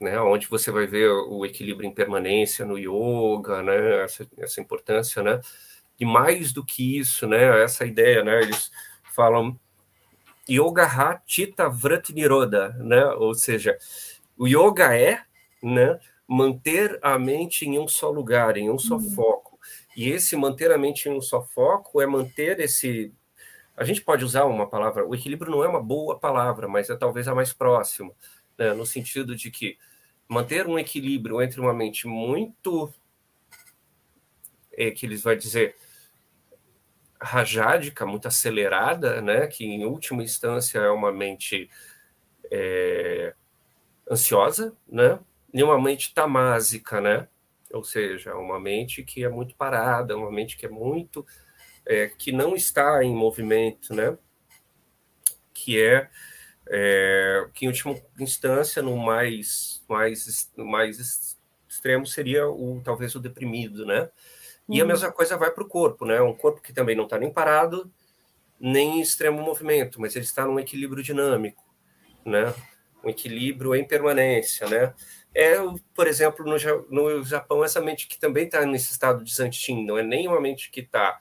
[0.00, 0.20] né?
[0.20, 4.02] Onde você vai ver o equilíbrio em permanência no yoga, né?
[4.02, 5.40] Essa, essa importância, né?
[5.98, 8.70] E mais do que isso, né, essa ideia, né, eles
[9.14, 9.58] falam
[10.48, 13.76] Yoga Hatita Vrat Niroda, né, ou seja,
[14.38, 15.22] o yoga é,
[15.62, 19.10] né, manter a mente em um só lugar, em um só uhum.
[19.10, 19.58] foco.
[19.96, 23.12] E esse manter a mente em um só foco é manter esse
[23.76, 26.96] a gente pode usar uma palavra, o equilíbrio não é uma boa palavra, mas é
[26.96, 28.10] talvez a mais próxima,
[28.56, 29.76] né, no sentido de que
[30.26, 32.92] manter um equilíbrio entre uma mente muito
[34.72, 35.76] é, que eles vão dizer
[37.20, 41.70] rajádica, muito acelerada, né, que em última instância é uma mente
[42.50, 43.34] é,
[44.10, 45.18] ansiosa, né?
[45.52, 47.28] nenhuma mente tamásica, né?
[47.72, 51.26] ou seja, uma mente que é muito parada, uma mente que é muito
[51.84, 54.16] é, que não está em movimento, né?
[55.54, 56.08] Que é,
[56.68, 61.36] é, que em última instância, no mais mais mais
[61.68, 64.10] extremo seria o talvez o deprimido, né?
[64.68, 64.84] E uhum.
[64.84, 66.20] a mesma coisa vai para o corpo, né?
[66.20, 67.90] Um corpo que também não está nem parado,
[68.58, 71.64] nem em extremo movimento, mas ele está num equilíbrio dinâmico,
[72.24, 72.52] né?
[73.04, 74.92] Um equilíbrio em permanência, né?
[75.34, 75.56] É,
[75.94, 76.56] por exemplo, no,
[76.88, 80.40] no Japão, essa mente que também está nesse estado de Santin, não é nem uma
[80.40, 81.20] mente que está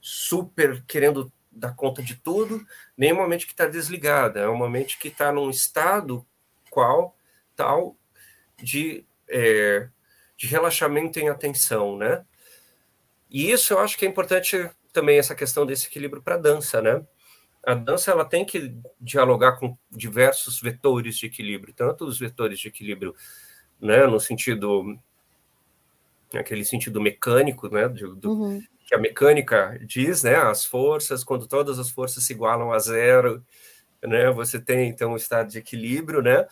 [0.00, 2.66] super querendo dar conta de tudo,
[2.96, 6.26] nem uma mente que está desligada, é uma mente que está num estado
[6.70, 7.14] qual
[7.54, 7.96] tal
[8.56, 9.88] de, é,
[10.36, 12.24] de relaxamento em atenção, né?
[13.32, 16.82] E isso eu acho que é importante também essa questão desse equilíbrio para a dança,
[16.82, 17.02] né?
[17.64, 22.68] A dança ela tem que dialogar com diversos vetores de equilíbrio, tanto os vetores de
[22.68, 23.14] equilíbrio,
[23.80, 24.98] né, no sentido
[26.34, 28.62] aquele sentido mecânico, né, do, uhum.
[28.86, 33.44] que a mecânica diz, né, as forças, quando todas as forças se igualam a zero,
[34.02, 36.46] né, você tem então um estado de equilíbrio, né,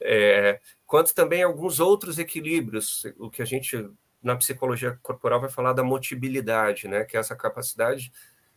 [0.00, 3.88] é, quanto também alguns outros equilíbrios, o que a gente
[4.22, 8.12] na psicologia corporal vai falar da motibilidade, né, que é essa capacidade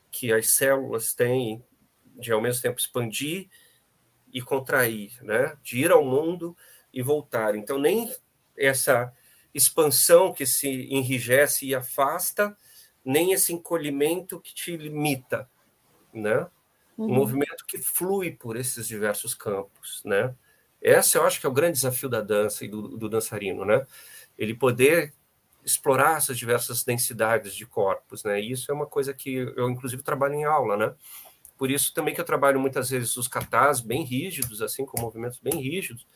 [0.09, 1.63] que as células têm
[2.15, 3.47] de ao mesmo tempo expandir
[4.33, 6.55] e contrair, né, de ir ao mundo
[6.93, 7.55] e voltar.
[7.55, 8.13] Então nem
[8.57, 9.13] essa
[9.53, 12.55] expansão que se enrijece e afasta,
[13.03, 15.49] nem esse encolhimento que te limita,
[16.13, 16.47] né?
[16.97, 17.07] Uhum.
[17.07, 20.35] Um movimento que flui por esses diversos campos, né?
[20.81, 23.85] Esse eu acho que é o grande desafio da dança e do, do dançarino, né?
[24.37, 25.13] Ele poder
[25.63, 28.41] explorar essas diversas densidades de corpos, né?
[28.41, 30.93] E isso é uma coisa que eu inclusive trabalho em aula, né?
[31.57, 35.39] Por isso também que eu trabalho muitas vezes os catás bem rígidos, assim, com movimentos
[35.39, 36.07] bem rígidos,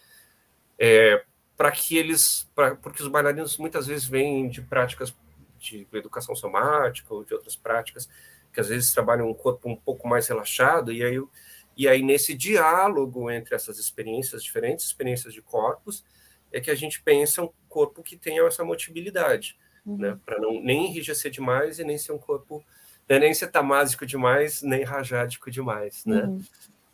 [0.79, 1.23] é,
[1.55, 5.13] para que eles, pra, porque os bailarinos muitas vezes vêm de práticas
[5.59, 8.09] de educação somática ou de outras práticas
[8.51, 11.21] que às vezes trabalham um corpo um pouco mais relaxado e aí
[11.77, 16.05] e aí nesse diálogo entre essas experiências diferentes experiências de corpos
[16.51, 19.97] é que a gente pensa corpo que tenha essa motilidade, uhum.
[19.97, 20.17] né?
[20.25, 22.63] Para não nem enrijecer demais e nem ser um corpo
[23.09, 23.19] né?
[23.19, 26.23] nem ser tamásico demais, nem rajádico demais, né?
[26.23, 26.41] Uhum.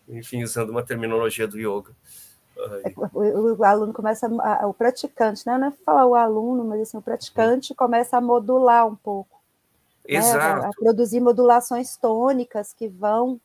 [0.09, 1.95] Enfim, usando uma terminologia do yoga.
[2.57, 5.55] É, o, o, aluno começa, a, o praticante, né?
[5.57, 9.39] não é falar o aluno, mas assim, o praticante começa a modular um pouco.
[10.05, 10.61] Exato.
[10.61, 10.65] Né?
[10.65, 13.39] A, a, produzir modulações tônicas que vão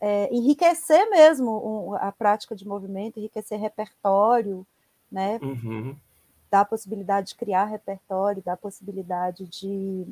[0.00, 4.66] é, enriquecer mesmo a prática de movimento, enriquecer repertório,
[5.10, 5.38] né?
[5.42, 5.94] Uhum.
[6.52, 10.06] Dá a possibilidade de criar repertório, dá a possibilidade de,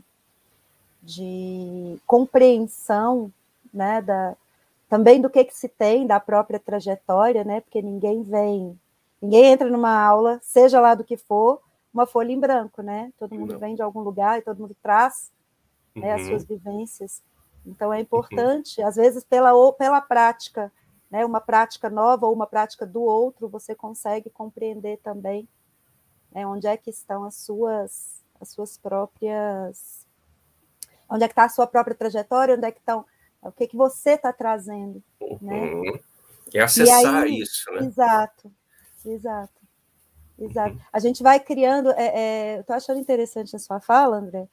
[1.02, 3.30] de compreensão,
[3.74, 4.00] né?
[4.00, 4.34] Da,
[4.88, 7.60] também do que, que se tem da própria trajetória, né?
[7.60, 8.80] Porque ninguém vem,
[9.20, 11.60] ninguém entra numa aula, seja lá do que for,
[11.92, 13.12] uma folha em branco, né?
[13.18, 13.60] Todo mundo Não.
[13.60, 15.30] vem de algum lugar e todo mundo traz
[15.94, 16.00] uhum.
[16.00, 16.48] né, as suas uhum.
[16.48, 17.22] vivências.
[17.66, 18.86] Então é importante, uhum.
[18.86, 20.72] às vezes pela pela prática
[21.10, 25.46] né, uma prática nova ou uma prática do outro, você consegue compreender também
[26.32, 30.06] né, onde é que estão as suas, as suas próprias.
[31.08, 33.04] Onde é que está a sua própria trajetória, onde é que estão.
[33.42, 35.02] O que, que você está trazendo.
[35.40, 35.72] Né?
[35.72, 35.98] Uhum.
[36.54, 37.86] É acessar aí, isso, né?
[37.86, 38.52] Exato,
[39.04, 39.60] exato.
[40.38, 40.74] Exato.
[40.74, 40.80] Uhum.
[40.92, 41.90] A gente vai criando.
[41.92, 44.48] É, é, eu estou achando interessante a sua fala, André,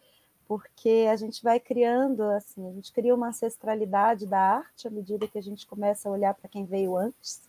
[0.48, 5.28] porque a gente vai criando, assim, a gente cria uma ancestralidade da arte à medida
[5.28, 7.42] que a gente começa a olhar para quem veio antes,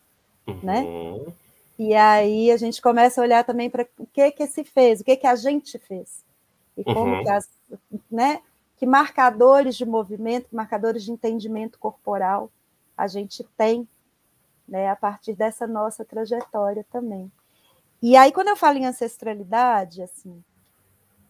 [0.63, 0.83] né?
[0.83, 1.27] uhum.
[1.27, 1.33] né?
[1.79, 5.05] E aí a gente começa a olhar também para o que que se fez, o
[5.05, 6.25] que que a gente fez.
[6.77, 7.23] E como uhum.
[7.23, 7.49] que as,
[8.11, 8.41] né,
[8.77, 12.51] que marcadores de movimento, que marcadores de entendimento corporal
[12.97, 13.89] a gente tem,
[14.67, 17.31] né, a partir dessa nossa trajetória também.
[18.03, 20.43] E aí quando eu falo em ancestralidade, assim,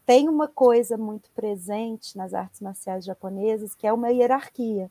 [0.09, 4.91] tem uma coisa muito presente nas artes marciais japonesas, que é uma hierarquia.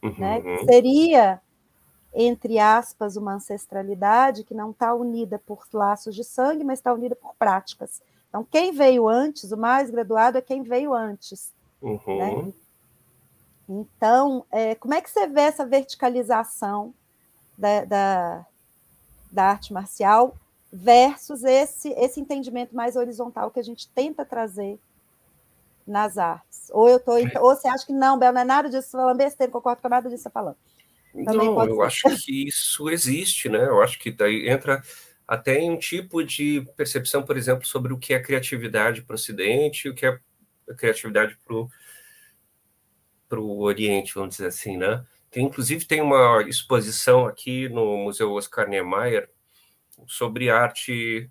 [0.00, 0.14] Uhum.
[0.16, 0.40] Né?
[0.40, 1.40] Que seria,
[2.14, 7.16] entre aspas, uma ancestralidade que não está unida por laços de sangue, mas está unida
[7.16, 8.00] por práticas.
[8.28, 11.52] Então, quem veio antes, o mais graduado é quem veio antes.
[11.82, 12.00] Uhum.
[12.06, 12.52] Né?
[13.68, 16.94] Então, é, como é que você vê essa verticalização
[17.56, 18.46] da, da,
[19.30, 20.36] da arte marcial
[20.72, 24.78] versus esse, esse entendimento mais horizontal que a gente tenta trazer
[25.86, 26.70] nas artes.
[26.72, 29.52] Ou eu tô, ou você acha que não, Bel, não é nada disso, falando besteira,
[29.52, 30.56] concordo com nada disso você tá falando.
[31.14, 31.82] Não, eu ser.
[31.82, 33.64] acho que isso existe, né?
[33.64, 34.82] Eu acho que daí entra
[35.26, 39.16] até em um tipo de percepção, por exemplo, sobre o que é criatividade para o
[39.16, 40.18] Ocidente e o que é
[40.76, 41.38] criatividade
[43.28, 45.04] para o Oriente, vamos dizer assim, né?
[45.34, 49.28] tem, inclusive, tem uma exposição aqui no Museu Oscar Niemeyer
[50.06, 51.28] sobre arte,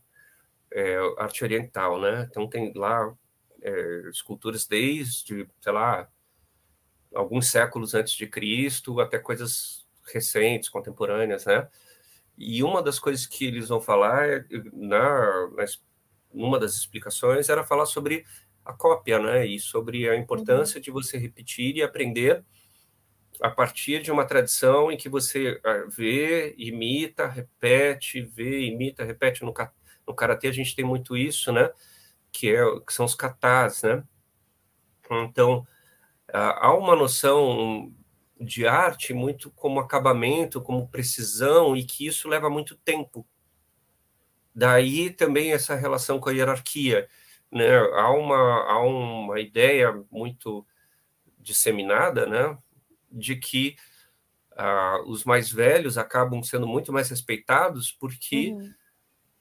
[0.69, 2.27] é, arte oriental, né?
[2.29, 3.15] Então, tem lá
[3.61, 6.09] é, esculturas desde, sei lá,
[7.13, 11.67] alguns séculos antes de Cristo até coisas recentes, contemporâneas, né?
[12.37, 15.49] E uma das coisas que eles vão falar na,
[16.33, 18.25] numa das explicações era falar sobre
[18.65, 19.45] a cópia, né?
[19.45, 20.81] E sobre a importância uhum.
[20.81, 22.43] de você repetir e aprender
[23.41, 29.43] a partir de uma tradição em que você ah, vê, imita, repete, vê, imita, repete.
[29.43, 29.53] No,
[30.07, 31.69] no karatê a gente tem muito isso, né?
[32.31, 34.03] Que, é, que são os katas, né?
[35.11, 35.67] Então,
[36.33, 37.93] há uma noção
[38.39, 43.25] de arte muito como acabamento, como precisão, e que isso leva muito tempo.
[44.53, 47.07] Daí também essa relação com a hierarquia.
[47.51, 47.75] Né?
[47.75, 48.37] Há, uma,
[48.71, 50.65] há uma ideia muito
[51.39, 52.57] disseminada né?
[53.11, 53.75] de que
[54.53, 58.73] uh, os mais velhos acabam sendo muito mais respeitados porque uhum.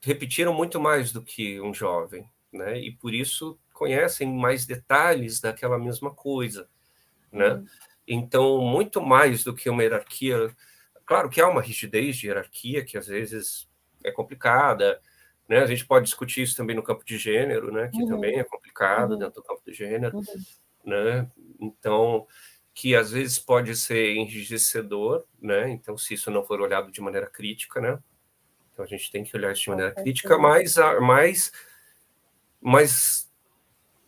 [0.03, 2.78] repetiram muito mais do que um jovem, né?
[2.78, 6.68] e por isso conhecem mais detalhes daquela mesma coisa.
[7.33, 7.55] Né?
[7.55, 7.66] Uhum.
[8.07, 10.55] Então, muito mais do que uma hierarquia.
[11.07, 13.68] Claro que há uma rigidez de hierarquia que às vezes
[14.05, 15.01] é complicada,
[15.49, 15.59] né?
[15.59, 17.89] A gente pode discutir isso também no campo de gênero, né?
[17.89, 18.09] Que uhum.
[18.09, 19.18] também é complicado uhum.
[19.18, 20.24] dentro do campo de gênero, uhum.
[20.85, 21.28] né?
[21.61, 22.26] Então,
[22.74, 25.70] que às vezes pode ser enrijecedor, né?
[25.70, 27.99] Então, se isso não for olhado de maneira crítica, né?
[28.72, 31.53] Então, a gente tem que olhar isso de maneira crítica, mas, mais,
[32.61, 33.30] mas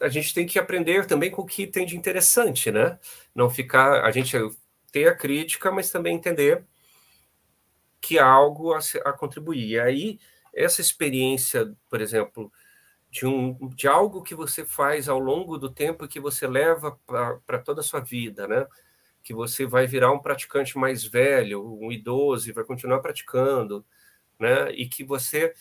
[0.04, 2.98] a gente tem que aprender também com o que tem de interessante, né?
[3.34, 4.36] Não ficar, a gente
[4.92, 6.62] ter a crítica, mas também entender
[8.02, 9.66] que há algo a, a contribuir.
[9.66, 10.20] E aí,
[10.52, 12.52] essa experiência, por exemplo,
[13.10, 16.98] de, um, de algo que você faz ao longo do tempo que você leva
[17.46, 18.66] para toda a sua vida, né?
[19.22, 23.86] Que você vai virar um praticante mais velho, um idoso, e vai continuar praticando,
[24.38, 24.70] né?
[24.72, 25.54] E que você,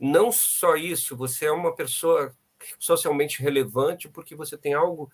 [0.00, 2.34] não só isso, você é uma pessoa
[2.78, 5.10] socialmente relevante porque você tem algo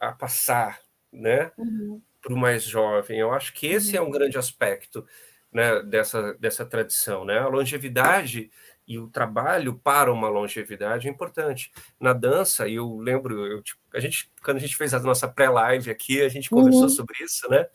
[0.00, 0.80] a passar,
[1.12, 2.00] né, uhum.
[2.20, 3.18] para o mais jovem.
[3.18, 4.04] Eu acho que esse uhum.
[4.04, 5.06] é um grande aspecto
[5.52, 7.38] né, dessa, dessa tradição, né?
[7.38, 8.50] A longevidade
[8.86, 11.72] e o trabalho para uma longevidade é importante.
[11.98, 15.90] Na dança, eu lembro, eu, tipo, a gente, quando a gente fez a nossa pré-live
[15.90, 16.88] aqui, a gente conversou uhum.
[16.88, 17.66] sobre isso, né?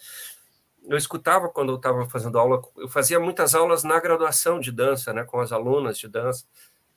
[0.88, 5.14] Eu escutava quando eu estava fazendo aula, eu fazia muitas aulas na graduação de dança,
[5.14, 6.46] né, com as alunas de dança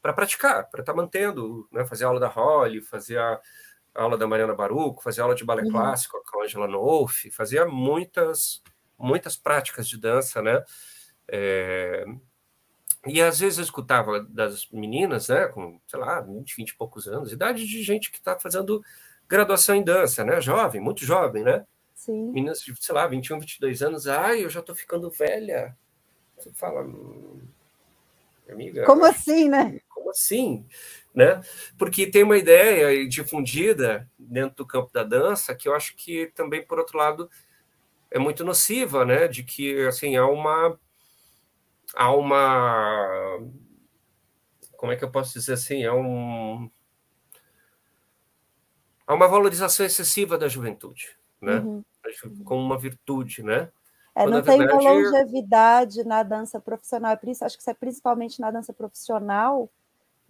[0.03, 1.85] para praticar, para estar tá mantendo, né?
[1.85, 3.41] fazer aula da Holly, fazer a,
[3.95, 5.71] aula da Mariana Baruco, fazer aula de balé uhum.
[5.71, 8.63] clássico com a Angela Nolf, fazia muitas,
[8.99, 10.63] muitas práticas de dança, né?
[11.29, 12.05] É...
[13.07, 17.09] E às vezes eu escutava das meninas, né, com, sei lá, 20, 20 e poucos
[17.09, 18.81] anos, idade de gente que está fazendo
[19.29, 21.67] graduação em dança, né, jovem, muito jovem, né?
[21.97, 22.31] Sim.
[22.31, 25.77] Meninas de, sei lá, 21, 22 anos, ai, eu já estou ficando velha.
[26.39, 27.41] Você fala, hum,
[28.49, 28.85] amiga.
[28.85, 29.81] Como assim, né?
[30.13, 30.65] Assim?
[31.15, 31.41] Né?
[31.77, 36.65] Porque tem uma ideia difundida dentro do campo da dança que eu acho que também,
[36.65, 37.29] por outro lado,
[38.11, 39.27] é muito nociva, né?
[39.27, 40.79] De que assim há uma
[41.95, 43.39] há uma
[44.77, 45.83] como é que eu posso dizer assim?
[45.83, 46.71] É um
[49.07, 51.57] há uma valorização excessiva da juventude, né?
[51.61, 51.85] Uhum.
[52.45, 53.71] Como uma virtude, né?
[54.15, 54.85] É, não tem verdade...
[54.85, 59.71] uma longevidade na dança profissional, isso acho que isso é principalmente na dança profissional,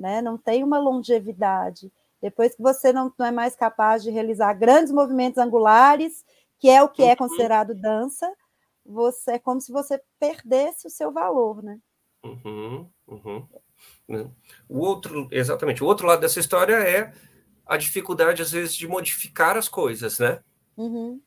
[0.02, 0.20] né?
[0.20, 1.90] Não tem uma longevidade.
[2.20, 6.24] Depois que você não, não é mais capaz de realizar grandes movimentos angulares,
[6.58, 7.16] que é o que é uhum.
[7.16, 8.30] considerado dança,
[8.84, 11.78] você é como se você perdesse o seu valor, né?
[12.24, 13.46] Uhum, uhum.
[14.08, 14.28] Né?
[14.68, 17.12] O outro, exatamente, o outro lado dessa história é
[17.64, 20.40] a dificuldade, às vezes, de modificar as coisas, né?
[20.76, 21.20] Uhum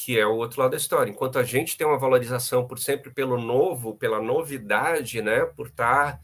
[0.00, 1.10] que é o outro lado da história.
[1.10, 6.12] Enquanto a gente tem uma valorização por sempre pelo novo, pela novidade, né, por estar
[6.12, 6.20] tá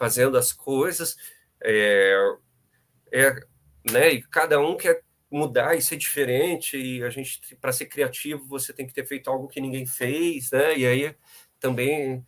[0.00, 1.14] fazendo as coisas,
[1.62, 2.16] é,
[3.12, 3.34] é,
[3.92, 8.46] né, e cada um quer mudar e ser diferente, e a gente, para ser criativo,
[8.48, 11.14] você tem que ter feito algo que ninguém fez, né, e aí
[11.60, 12.24] também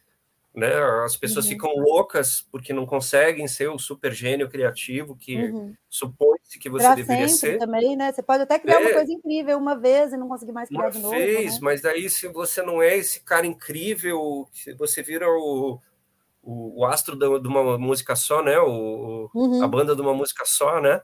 [0.55, 0.71] né?
[1.05, 1.53] As pessoas uhum.
[1.53, 5.75] ficam loucas porque não conseguem ser o super gênio criativo que uhum.
[5.89, 7.59] supõe-se que você pra deveria ser.
[7.59, 8.13] também, né?
[8.13, 8.85] Você pode até criar é.
[8.85, 11.15] uma coisa incrível uma vez e não conseguir mais criar uma de novo.
[11.15, 11.59] Vez, né?
[11.63, 14.47] mas daí se você não é esse cara incrível,
[14.77, 15.81] você vira o,
[16.43, 18.59] o, o astro de uma música só, né?
[18.59, 19.63] O, uhum.
[19.63, 21.01] A banda de uma música só, né?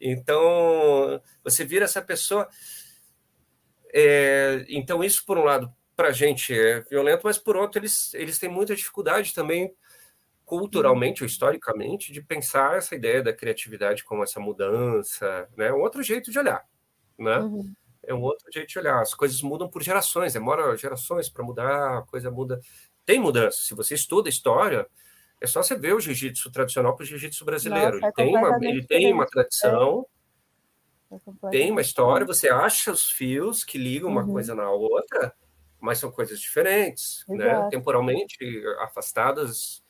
[0.00, 2.48] Então, você vira essa pessoa.
[3.94, 8.12] É, então, isso, por um lado, para a gente é violento, mas por outro, eles,
[8.14, 9.72] eles têm muita dificuldade também,
[10.44, 15.72] culturalmente ou historicamente, de pensar essa ideia da criatividade como essa mudança, né?
[15.72, 16.66] Um outro jeito de olhar,
[17.18, 17.38] né?
[17.38, 17.72] Uhum.
[18.04, 19.00] É um outro jeito de olhar.
[19.00, 22.60] As coisas mudam por gerações, demora gerações para mudar, a coisa muda.
[23.04, 23.58] Tem mudança.
[23.62, 24.86] Se você estuda história,
[25.40, 28.00] é só você ver o jiu-jitsu tradicional para o jiu-jitsu brasileiro.
[28.00, 30.06] Nossa, é ele, tem uma, ele tem uma tradição,
[31.10, 34.32] É tem uma história, você acha os fios que ligam uma Uhum.
[34.32, 35.34] coisa na outra,
[35.80, 37.68] mas são coisas diferentes, né?
[37.70, 38.36] Temporalmente
[38.80, 39.82] afastadas,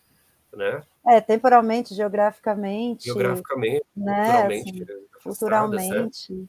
[0.52, 0.82] né?
[1.06, 4.86] É, temporalmente, geograficamente, geograficamente, né, culturalmente assim, né?
[5.22, 6.48] culturalmente,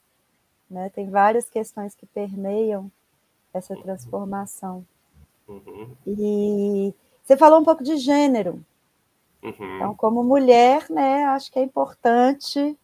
[0.70, 0.90] né?
[0.90, 2.90] Tem várias questões que permeiam
[3.54, 4.86] essa transformação.
[5.46, 8.64] Uhum, E você falou um pouco de gênero.
[9.42, 12.78] uhum, Então, como mulher, né, acho que é importante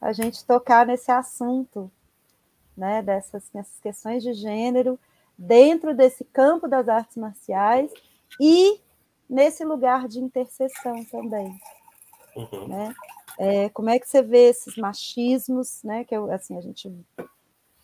[0.00, 1.90] a gente tocar nesse assunto,
[2.76, 4.98] né, dessas, nessas questões de gênero,
[5.36, 7.92] dentro desse campo das artes marciais
[8.40, 8.80] e
[9.28, 11.58] nesse lugar de interseção também,
[12.36, 12.68] uhum.
[12.68, 12.94] né?
[13.38, 16.92] É, como é que você vê esses machismos, né, que eu, assim, a gente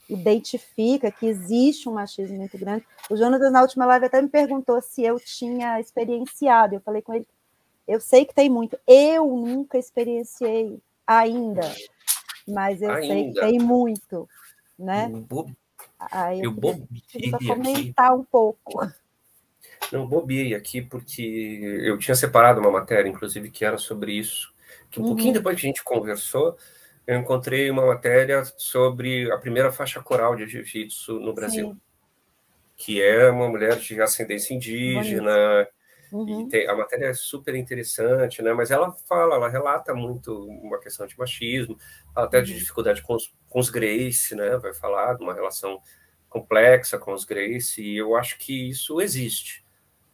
[0.08, 2.86] identifica que existe um machismo muito grande.
[3.10, 6.74] O Jonas, na última live, até me perguntou se eu tinha experienciado.
[6.76, 7.26] Eu falei com ele,
[7.86, 8.78] eu sei que tem muito.
[8.86, 11.74] Eu nunca experienciei ainda,
[12.46, 13.40] mas eu sei que Ainda.
[13.40, 14.28] tem muito,
[14.78, 15.10] né?
[15.12, 15.50] Eu bo-
[15.98, 16.54] Aí Eu
[17.08, 17.46] queria aqui.
[17.46, 18.86] comentar um pouco.
[19.90, 21.22] Não, bobiei aqui porque
[21.82, 24.52] eu tinha separado uma matéria, inclusive, que era sobre isso.
[24.90, 25.08] Que um Uhum.
[25.08, 26.56] pouquinho depois que a gente conversou,
[27.06, 31.80] eu encontrei uma matéria sobre a primeira faixa coral de jiu-jitsu no Brasil, Sim.
[32.76, 35.68] que é uma mulher de ascendência indígena.
[36.12, 36.42] Uhum.
[36.42, 38.52] E tem- a matéria é super interessante, né?
[38.52, 41.76] Mas ela fala, ela relata muito uma questão de machismo,
[42.14, 42.58] até de Uhum.
[42.58, 44.56] dificuldade com os, com os Grace, né?
[44.58, 45.80] Vai falar de uma relação
[46.28, 49.64] complexa com os Grace, e eu acho que isso existe,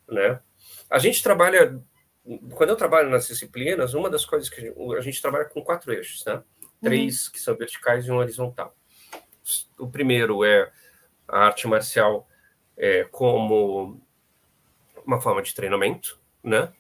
[0.09, 0.41] né?
[0.89, 1.79] A gente trabalha,
[2.55, 6.25] quando eu trabalho nas disciplinas, uma das coisas que a gente trabalha com quatro eixos,
[6.25, 6.43] né?
[6.83, 8.75] Três que são verticais e um horizontal.
[9.79, 10.71] O primeiro é
[11.29, 12.29] a arte marcial
[12.77, 14.01] é, como
[15.05, 16.73] uma forma de treinamento, né?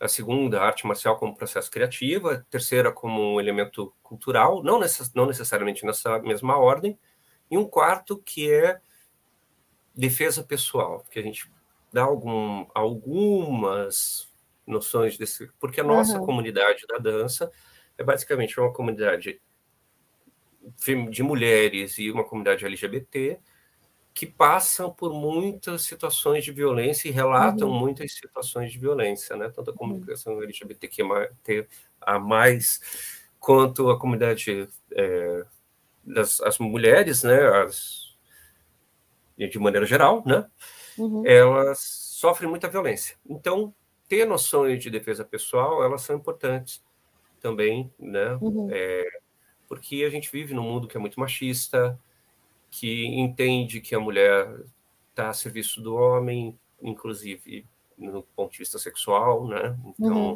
[0.00, 2.28] A segunda, a arte marcial como processo criativo.
[2.30, 6.98] A terceira, como um elemento cultural, não, necess não necessariamente nessa mesma ordem.
[7.50, 8.80] E um quarto, que é
[9.94, 11.50] defesa pessoal, que a gente
[11.92, 14.28] dá algum, algumas
[14.66, 15.48] noções desse.
[15.60, 16.26] Porque a nossa Uhum.
[16.26, 17.50] comunidade da dança
[18.02, 19.40] é basicamente uma comunidade
[21.10, 23.38] de mulheres e uma comunidade LGBT
[24.14, 27.78] que passam por muitas situações de violência e relatam Uhum.
[27.78, 29.48] muitas situações de violência, né?
[29.48, 31.02] Tanto a comunicação LGBTQ
[32.00, 35.44] a mais quanto a comunidade é,
[36.04, 37.40] das as mulheres, né?
[37.62, 38.14] As,
[39.36, 40.46] de maneira geral, né?
[40.98, 41.26] Uhum.
[41.26, 43.16] Elas sofrem muita violência.
[43.26, 43.74] Então,
[44.06, 46.82] ter noções de defesa pessoal, elas são importantes
[47.42, 48.38] também, né?
[48.40, 48.68] Uhum.
[48.70, 49.04] É,
[49.68, 51.98] porque a gente vive num mundo que é muito machista,
[52.70, 54.48] que entende que a mulher
[55.10, 57.66] está a serviço do homem, inclusive
[57.98, 59.76] no ponto de vista sexual, né?
[59.84, 60.32] Então,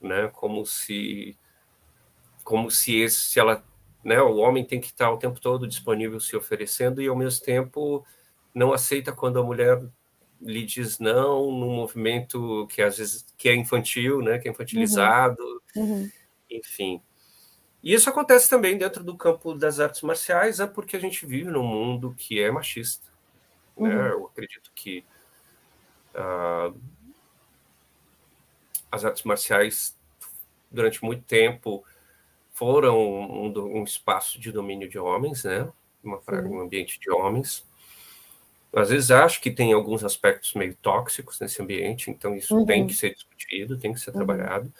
[0.00, 0.08] Uhum.
[0.08, 0.28] né?
[0.28, 1.36] Como se,
[2.42, 3.64] como se esse, se ela,
[4.02, 4.20] né?
[4.20, 8.04] O homem tem que estar o tempo todo disponível, se oferecendo e ao mesmo tempo
[8.54, 9.80] não aceita quando a mulher
[10.44, 14.38] lhe diz não num movimento que às vezes que é infantil, né?
[14.38, 16.08] Que é infantilizado, Uhum.
[16.50, 17.00] enfim.
[17.82, 21.50] E isso acontece também dentro do campo das artes marciais, é porque a gente vive
[21.50, 23.06] num mundo que é machista.
[23.76, 23.88] Uhum.
[23.88, 24.10] Né?
[24.10, 25.04] Eu acredito que
[26.14, 26.72] ah,
[28.90, 29.96] as artes marciais,
[30.70, 31.84] durante muito tempo,
[32.52, 35.68] foram um, um espaço de domínio de homens, né?
[36.02, 37.66] Uma, um ambiente de homens.
[38.74, 42.66] Às vezes acho que tem alguns aspectos meio tóxicos nesse ambiente, então isso Uhum.
[42.66, 44.16] tem que ser discutido, tem que ser Uhum.
[44.16, 44.72] trabalhado,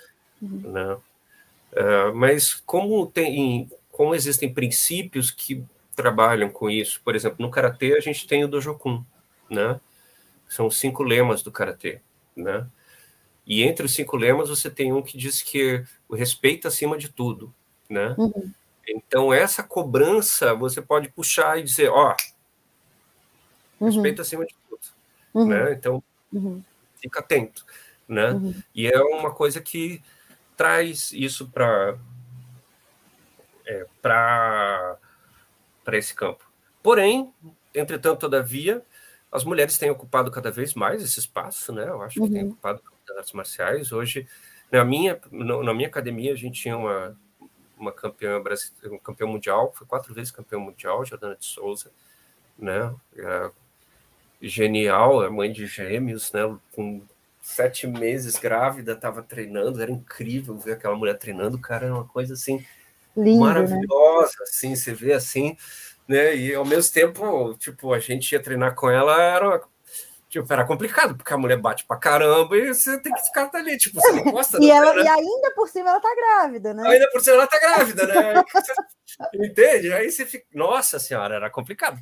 [0.43, 0.73] Uhum.
[0.73, 0.97] né?
[1.77, 5.65] Ah, mas como tem, como existem princípios que
[5.95, 9.05] trabalham com isso, por exemplo, no karatê a gente tem o dojokun,
[9.49, 9.81] né?
[10.49, 12.01] São os cinco lemas do karatê,
[12.37, 12.67] né?
[13.47, 17.09] E entre os cinco lemas você tem um que diz que o respeito acima de
[17.09, 17.55] tudo,
[17.89, 18.15] né?
[18.19, 18.51] Uhum.
[18.89, 22.15] Então essa cobrança você pode puxar e dizer, ó,
[23.85, 23.93] Uhum.
[23.93, 24.81] respeito acima de tudo,
[25.35, 25.47] Uhum.
[25.49, 25.73] né?
[25.73, 26.63] Então Uhum.
[27.01, 27.65] fica atento,
[28.09, 28.33] né?
[28.33, 28.55] Uhum.
[28.75, 30.03] E é uma coisa que
[30.57, 31.99] traz isso para
[33.67, 34.97] é, para
[35.85, 36.45] para esse campo.
[36.83, 37.33] Porém,
[37.75, 38.83] entretanto, todavia,
[39.31, 41.89] as mulheres têm ocupado cada vez mais esse espaço, né?
[41.89, 42.51] Eu acho que têm Uhum.
[42.51, 43.93] ocupado as artes marciais.
[43.93, 44.27] Hoje,
[44.73, 47.17] na minha na minha academia a gente tinha uma
[47.77, 51.91] uma campeã brasileira, um campeão mundial, foi quatro vezes campeão mundial, Jordana de Souza,
[52.59, 52.95] né?
[54.47, 56.43] Genial, é mãe de gêmeos, né?
[56.73, 57.03] Com
[57.41, 62.35] sete meses grávida, estava treinando, era incrível ver aquela mulher treinando, cara, era uma coisa
[62.35, 62.65] assim
[63.17, 63.47] Lindo, né?
[63.47, 65.57] maravilhosa, assim, você vê assim,
[66.09, 66.35] né?
[66.35, 69.63] E ao mesmo tempo, tipo, a gente ia treinar com ela, era
[70.35, 73.79] Tipo, era complicado, porque a mulher bate pra caramba e você tem que ficar ali,
[73.79, 75.03] tipo, você não gosta e, ela, né?
[75.03, 76.89] e ainda por cima ela tá grávida, né?
[76.89, 78.43] Ainda por cima ela tá grávida, né?
[79.33, 79.93] Entende?
[79.93, 80.45] Aí você fica.
[80.53, 82.01] Nossa senhora, era complicado.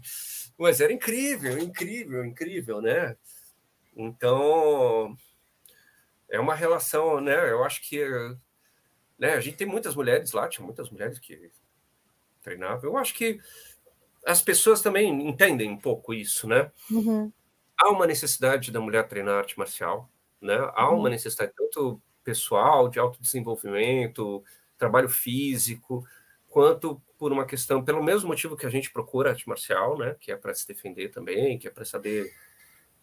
[0.59, 3.17] Mas era incrível, incrível, incrível, né?
[3.97, 5.17] Então,
[6.31, 7.51] é uma relação, né?
[7.51, 8.05] Eu acho que
[9.19, 11.51] né, a gente tem muitas mulheres lá, tinha muitas mulheres que
[12.43, 12.91] treinavam.
[12.91, 13.41] Eu acho que
[14.27, 16.71] as pessoas também entendem um pouco isso, né?
[16.91, 17.33] Uhum
[17.83, 20.09] há uma necessidade da mulher treinar arte marcial,
[20.41, 20.57] né?
[20.75, 21.09] Há uma uhum.
[21.09, 24.45] necessidade tanto pessoal, de autodesenvolvimento,
[24.79, 26.07] trabalho físico,
[26.49, 30.17] quanto por uma questão, pelo mesmo motivo que a gente procura arte marcial, né?
[30.19, 32.35] Que é para se defender também, que é para saber,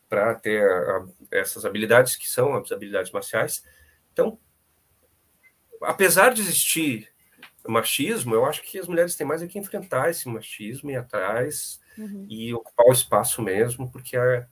[0.10, 3.64] para ter a, essas habilidades que são as habilidades marciais.
[4.12, 4.38] Então,
[5.82, 7.10] apesar de existir
[7.66, 11.80] machismo, eu acho que as mulheres têm mais é que enfrentar esse machismo e atrás
[11.98, 12.28] uhum.
[12.30, 14.46] e ocupar o espaço mesmo, porque é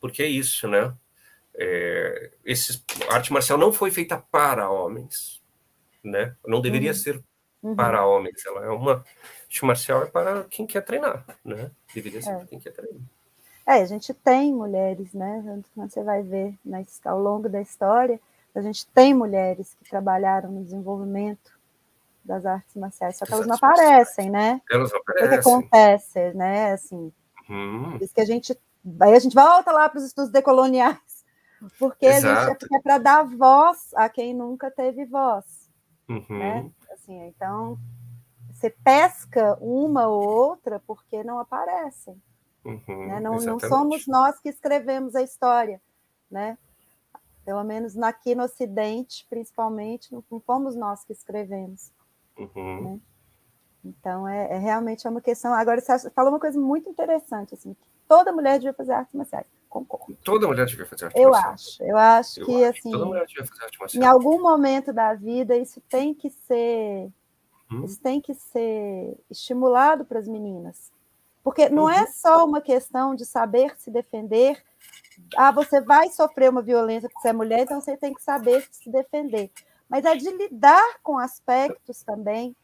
[0.00, 0.96] porque é isso, né?
[1.56, 5.42] É, esse, a arte marcial não foi feita para homens,
[6.00, 6.36] né?
[6.46, 6.96] Não deveria uhum.
[6.96, 7.24] ser
[7.62, 7.74] uhum.
[7.74, 8.44] para homens.
[8.46, 9.04] Ela é uma
[9.44, 11.70] arte marcial é para quem quer treinar, né?
[11.94, 12.36] Deveria ser é.
[12.36, 13.00] para quem quer treinar.
[13.66, 15.62] É, a gente tem mulheres, né?
[15.74, 18.20] Quando você vai ver na, ao longo da história,
[18.54, 21.58] a gente tem mulheres que trabalharam no desenvolvimento
[22.24, 24.60] das artes marciais, só que elas não aparecem, né?
[24.70, 25.26] Elas não aparecem.
[25.26, 26.72] O que acontece, né?
[26.72, 27.12] Assim,
[27.48, 27.96] uhum.
[28.00, 28.56] isso que a gente
[29.00, 30.96] Aí a gente volta lá para os estudos decoloniais,
[31.78, 32.40] porque Exato.
[32.40, 35.44] a gente é para dar voz a quem nunca teve voz.
[36.08, 36.24] Uhum.
[36.30, 36.70] Né?
[37.10, 37.78] Assim, então,
[38.52, 42.20] você pesca uma ou outra porque não aparecem.
[42.64, 43.20] Uhum, né?
[43.20, 45.80] não, não, somos nós que escrevemos a história,
[46.30, 46.58] né?
[47.44, 51.90] Pelo menos aqui no Ocidente, principalmente, não, fomos nós que escrevemos.
[52.38, 52.82] Uhum.
[52.82, 53.00] Né?
[53.82, 55.54] Então, é, é, realmente é uma questão.
[55.54, 59.46] Agora, você falou uma coisa muito interessante, assim, que toda mulher devia fazer artes marciais.
[59.70, 60.18] Concordo.
[60.24, 61.54] Toda mulher devia fazer arte eu marcial.
[61.54, 62.78] Acho, eu acho eu que acho.
[62.78, 62.90] assim.
[62.90, 64.02] Toda mulher devia fazer arte marcial.
[64.02, 67.08] Em algum momento da vida, isso tem que ser.
[67.70, 67.84] Hum?
[67.84, 70.90] Isso tem que ser estimulado para as meninas.
[71.44, 72.12] Porque não é uhum.
[72.12, 74.60] só uma questão de saber se defender.
[75.36, 78.66] Ah, você vai sofrer uma violência porque você é mulher, então você tem que saber
[78.72, 79.52] se defender.
[79.88, 82.56] Mas é de lidar com aspectos também,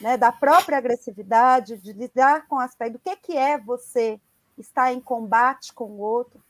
[0.00, 4.18] né, da própria agressividade, de lidar com o aspecto do que, que é você
[4.58, 6.40] está em combate com o outro.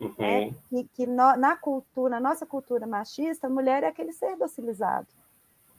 [0.00, 0.14] Uhum.
[0.18, 0.54] Né?
[0.68, 5.08] Que, que no, na cultura, na nossa cultura machista, a mulher é aquele ser docilizado.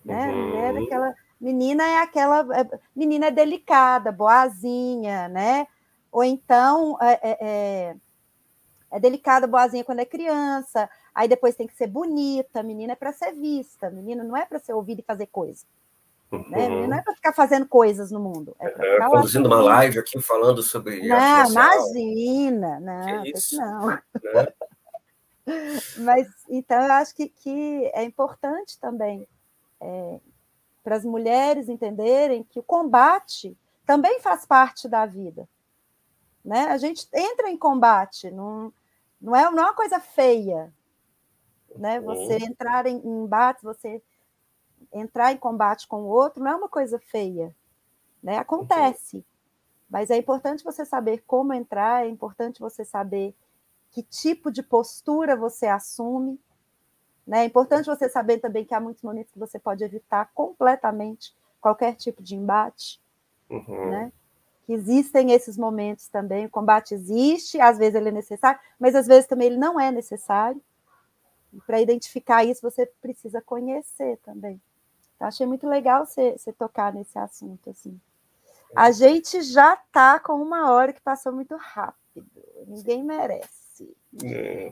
[0.04, 0.32] Né?
[0.32, 0.48] Uhum.
[0.48, 1.16] Mulher é aquela.
[1.40, 2.60] Menina é aquela.
[2.60, 5.68] É, menina é delicada, boazinha, né?
[6.12, 7.96] Ou então é, é, é,
[8.90, 13.14] é delicada, boazinha quando é criança, aí depois tem que ser bonita, menina é para
[13.14, 15.66] ser vista, menina não é para ser ouvida e fazer coisa.
[16.32, 16.68] Né?
[16.68, 16.88] Uhum.
[16.88, 18.56] Não é para ficar fazendo coisas no mundo.
[18.60, 21.08] É, é conduzindo uma live aqui falando sobre.
[21.08, 23.56] Não, imagina, não, isso?
[23.58, 23.88] não.
[23.88, 24.02] Né?
[25.98, 29.26] Mas então eu acho que, que é importante também
[29.80, 30.20] é,
[30.84, 35.48] para as mulheres entenderem que o combate também faz parte da vida.
[36.44, 36.66] Né?
[36.66, 38.74] A gente entra em combate, não,
[39.22, 40.74] não, é, não é uma coisa feia.
[41.76, 42.02] Né?
[42.02, 42.46] Você uhum.
[42.50, 44.02] entrar em, em embates, você
[44.92, 47.56] entrar em combate com o outro não é uma coisa feia,
[48.22, 48.38] né?
[48.38, 49.26] Acontece.
[49.90, 53.34] Mas é importante você saber como entrar, é importante você saber
[53.92, 56.40] que tipo de postura você assume.
[57.26, 57.42] Né?
[57.42, 61.96] É importante você saber também que há muitos momentos que você pode evitar completamente qualquer
[61.96, 63.02] tipo de embate.
[63.50, 63.90] Uhum.
[63.90, 64.12] Né?
[64.66, 66.46] Que existem esses momentos também.
[66.46, 69.92] O combate existe, às vezes ele é necessário, mas às vezes também ele não é
[69.92, 70.62] necessário.
[71.66, 74.62] Para identificar isso, você precisa conhecer também.
[75.18, 77.72] Então, achei muito legal você, você tocar nesse assunto.
[77.72, 78.00] Assim.
[78.76, 82.26] A gente já está com uma hora que passou muito rápido.
[82.68, 83.96] Ninguém merece.
[84.24, 84.72] É.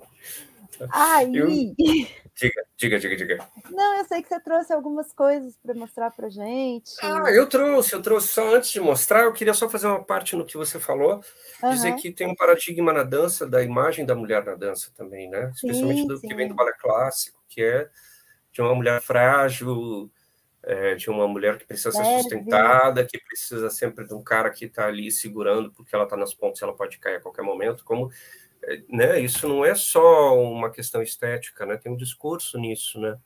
[0.91, 1.36] Aí.
[1.36, 1.48] Eu...
[2.38, 3.48] Diga, diga, diga, diga.
[3.72, 6.91] Não, eu sei que você trouxe algumas coisas para mostrar para gente.
[7.02, 8.28] Ah, eu trouxe, eu trouxe.
[8.28, 11.22] Só antes de mostrar, eu queria só fazer uma parte no que você falou.
[11.64, 11.70] Uhum.
[11.70, 15.50] Dizer que tem um paradigma na dança da imagem da mulher na dança também, né?
[15.56, 16.28] Especialmente sim, do sim.
[16.28, 17.89] que vem do balé clássico, que é
[18.52, 20.12] de uma mulher frágil,
[20.66, 24.66] é, de uma mulher que precisa ser sustentada, que precisa sempre de um cara que
[24.66, 27.84] está ali segurando, porque ela está nas pontas, ela pode cair a qualquer momento.
[27.86, 28.11] Como,
[28.63, 29.20] é, né?
[29.20, 31.78] Isso não é só uma questão estética, né?
[31.78, 33.18] Tem um discurso nisso, né?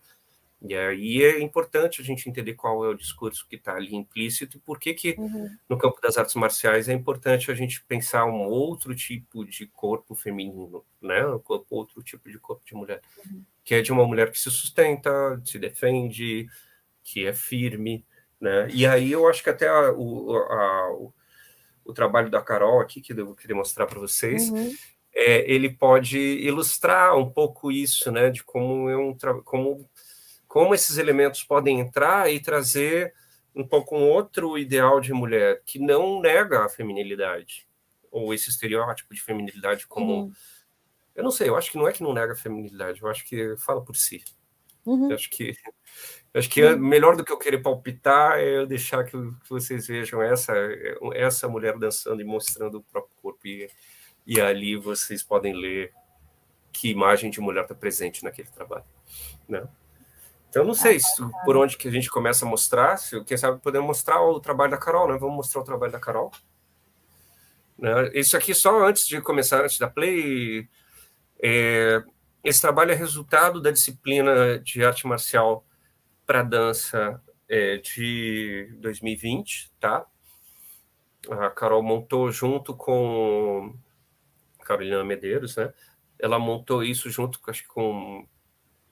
[0.62, 4.58] E aí é importante a gente entender qual é o discurso que está ali implícito
[4.58, 5.50] e por que que uhum.
[5.70, 10.14] no campo das artes marciais é importante a gente pensar um outro tipo de corpo
[10.14, 11.24] feminino, né?
[11.70, 13.42] Outro tipo de corpo de mulher, uhum.
[13.64, 16.50] que é de uma mulher que se sustenta, se defende,
[17.12, 18.06] que é firme,
[18.40, 18.68] né?
[18.72, 21.12] E aí eu acho que até a, o, a,
[21.84, 24.72] o trabalho da Carol aqui, que eu queria mostrar para vocês, uhum.
[25.14, 29.90] é, ele pode ilustrar um pouco isso, né, de como, é um, como,
[30.48, 33.12] como esses elementos podem entrar e trazer
[33.56, 37.68] um pouco um outro ideal de mulher, que não nega a feminilidade,
[38.12, 40.26] ou esse estereótipo de feminilidade como...
[40.26, 40.32] Uhum.
[41.16, 43.26] Eu não sei, eu acho que não é que não nega a feminilidade, eu acho
[43.26, 44.24] que fala por si.
[44.86, 45.10] Uhum.
[45.10, 45.54] Eu acho que
[46.34, 49.88] acho que é melhor do que eu querer palpitar é eu deixar que, que, vocês
[49.88, 50.54] vejam essa
[51.16, 53.70] essa mulher dançando e mostrando o próprio corpo e,
[54.26, 55.92] e ali vocês podem ler
[56.72, 58.86] que imagem de mulher está presente naquele trabalho,
[59.48, 59.68] né?
[60.50, 63.62] Então não sei se, por onde que a gente começa a mostrar, se quem sabe
[63.62, 65.18] podemos mostrar o trabalho da Carol, né?
[65.18, 66.32] Vamos mostrar o trabalho da Carol.
[67.78, 68.12] Né?
[68.14, 70.68] Isso aqui só antes de começar, antes da play.
[71.42, 72.04] É,
[72.44, 75.64] esse trabalho é resultado da disciplina de arte marcial
[76.30, 80.06] para dança é, de 2020, tá?
[81.28, 83.76] A Carol montou junto com
[84.64, 85.74] Carolina Medeiros, né?
[86.20, 88.28] Ela montou isso junto, acho que com,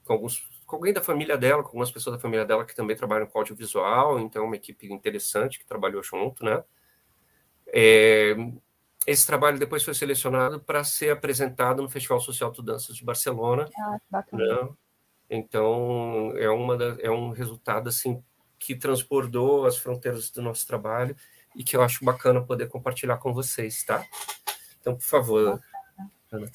[0.04, 2.96] com alguns com alguém da família dela, com algumas pessoas da família dela que também
[2.96, 6.64] trabalham com audiovisual, então é uma equipe interessante que trabalhou junto, né?
[7.68, 8.36] É,
[9.06, 13.70] esse trabalho depois foi selecionado para ser apresentado no Festival Social de Danças de Barcelona.
[13.78, 14.64] Ah, bacana.
[14.64, 14.70] Né?
[15.30, 18.24] Então, é, uma da, é um resultado assim
[18.58, 21.16] que transbordou as fronteiras do nosso trabalho
[21.56, 24.06] e que eu acho bacana poder compartilhar com vocês, tá?
[24.80, 25.62] Então, por favor,
[26.32, 26.52] Ana.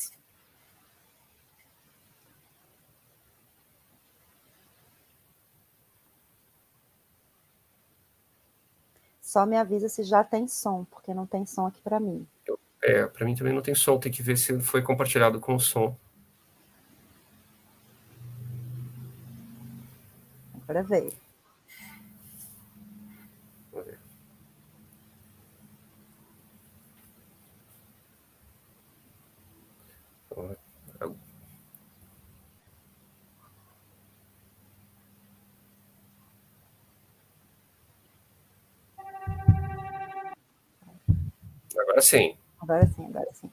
[9.20, 12.27] Só me avisa se já tem som, porque não tem som aqui para mim.
[12.83, 15.61] É, para mim também não tem som, tem que ver se foi compartilhado com o
[15.61, 15.97] som.
[20.63, 21.13] Agora veio.
[41.79, 42.37] Agora sim.
[42.61, 43.51] Agora sim, agora sim.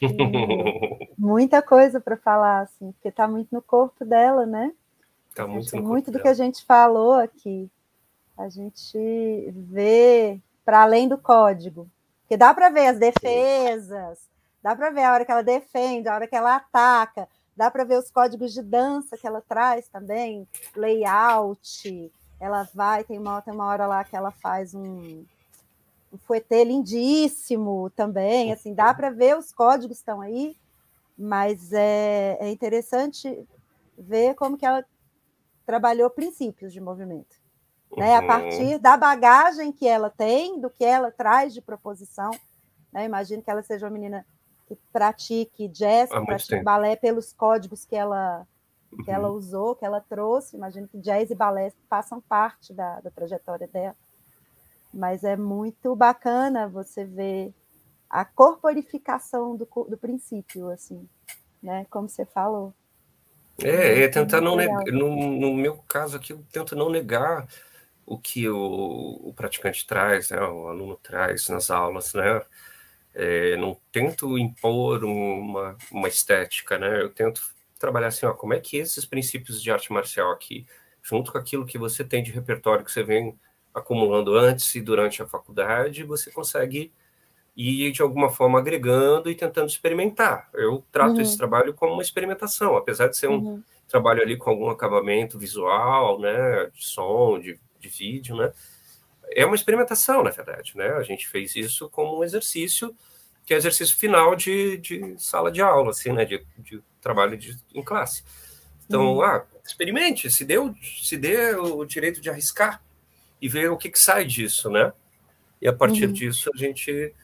[1.18, 4.72] muita coisa para falar, assim, porque está muito no corpo dela, né?
[5.34, 6.22] Tá muito muito do dela.
[6.22, 7.70] que a gente falou aqui.
[8.36, 11.88] A gente vê para além do código.
[12.22, 14.18] Porque dá para ver as defesas,
[14.62, 17.26] dá para ver a hora que ela defende, a hora que ela ataca,
[17.56, 20.46] dá para ver os códigos de dança que ela traz também,
[20.76, 22.12] layout.
[22.38, 25.24] Ela vai, tem uma, tem uma hora lá que ela faz um,
[26.12, 30.56] um fuetê lindíssimo também, assim, dá para ver os códigos estão aí,
[31.16, 33.46] mas é, é interessante
[33.96, 34.84] ver como que ela
[35.66, 37.36] trabalhou princípios de movimento
[37.96, 38.26] né, a Uhum.
[38.26, 42.30] partir da bagagem que ela tem, do que ela traz de proposição.
[42.92, 43.04] Né?
[43.04, 44.26] Imagino que ela seja uma menina
[44.66, 46.64] que pratique jazz, que pratique tempo.
[46.64, 48.46] balé pelos códigos que ela,
[49.04, 49.34] que ela Uhum.
[49.34, 50.56] usou, que ela trouxe.
[50.56, 53.96] Imagino que jazz e balé façam parte da, da trajetória dela.
[54.92, 57.52] Mas é muito bacana você ver
[58.08, 61.06] a corporificação do, do princípio, assim,
[61.62, 61.86] né?
[61.90, 62.72] Como você falou.
[63.62, 67.46] É, é tentar não negar, no, no meu caso aqui, eu tento não negar
[68.06, 72.40] o que o, o praticante traz, né, o aluno traz nas aulas, né?
[73.14, 77.02] É, não tento impor uma, uma estética, né?
[77.02, 77.42] Eu tento
[77.78, 80.66] trabalhar assim, ó, como é que esses princípios de arte marcial aqui,
[81.02, 83.38] junto com aquilo que você tem de repertório que você vem
[83.78, 86.92] acumulando antes e durante a faculdade, você consegue
[87.56, 90.48] ir de alguma forma agregando e tentando experimentar.
[90.54, 91.22] Eu trato Uhum.
[91.22, 93.62] esse trabalho como uma experimentação, apesar de ser um Uhum.
[93.88, 98.52] trabalho ali com algum acabamento visual, né, de som, de, de vídeo, né?
[99.32, 100.88] É uma experimentação, na verdade, né?
[100.92, 102.94] A gente fez isso como um exercício,
[103.44, 107.56] que é exercício final de, de sala de aula, assim, né, de, de trabalho de,
[107.74, 108.22] em classe.
[108.86, 109.22] Então, Uhum.
[109.22, 112.82] ah, experimente, se dê, o- se dê o direito de arriscar
[113.40, 114.92] e ver o que, que sai disso, né?
[115.60, 116.12] E a partir Uhum.
[116.12, 117.14] disso a gente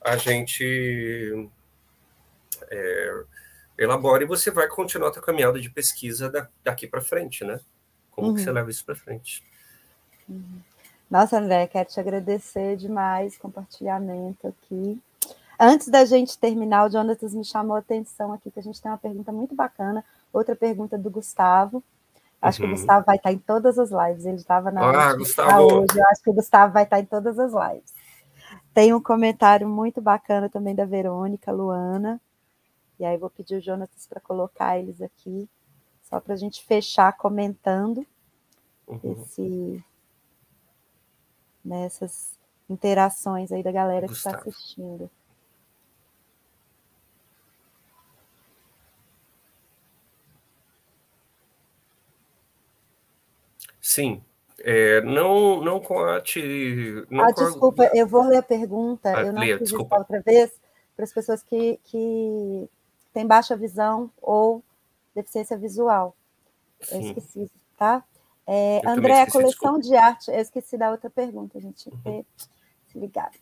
[0.00, 1.48] a gente
[2.70, 3.24] é,
[3.76, 7.60] elabora e você vai continuar a tua caminhada de pesquisa da- daqui para frente, né?
[8.10, 8.44] Como que Uhum.
[8.44, 9.42] você leva isso para frente?
[11.10, 15.00] Nossa, André, quero te agradecer demais o compartilhamento aqui.
[15.58, 18.90] Antes da gente terminar, o Jonatas me chamou a atenção aqui, que a gente tem
[18.90, 21.82] uma pergunta muito bacana, outra pergunta do Gustavo.
[22.40, 22.72] Acho que Uhum.
[22.72, 25.50] o Gustavo vai estar em todas as lives, ele estava na Ah, Gustavo!
[25.50, 27.92] tá hoje, eu acho que o Gustavo vai estar em todas as lives.
[28.72, 32.20] Tem um comentário muito bacana também da Verônica Luana,
[32.98, 35.48] e aí vou pedir o Jonatas para colocar eles aqui,
[36.02, 38.06] só para a gente fechar comentando
[38.86, 39.00] Uhum.
[39.12, 39.84] esse
[41.64, 42.38] nessas
[42.70, 44.50] interações aí da galera que está Gustavo.
[44.50, 45.10] assistindo.
[53.88, 54.22] Sim,
[54.58, 56.42] é, não, não com a arte.
[57.08, 59.16] Não Ah, com a- desculpa, eu vou ler a pergunta.
[59.16, 59.94] Ah, eu não leia, fiz isso desculpa.
[59.96, 60.52] da outra vez
[60.94, 62.68] para as pessoas que, que
[63.14, 64.62] têm baixa visão ou
[65.14, 66.14] deficiência visual.
[66.80, 67.08] Eu Sim.
[67.08, 68.04] esqueci, tá?
[68.46, 70.30] É, Eu André, a esqueci, coleção de arte.
[70.30, 72.26] Eu esqueci da outra pergunta, a gente ter
[72.88, 73.38] se ligado.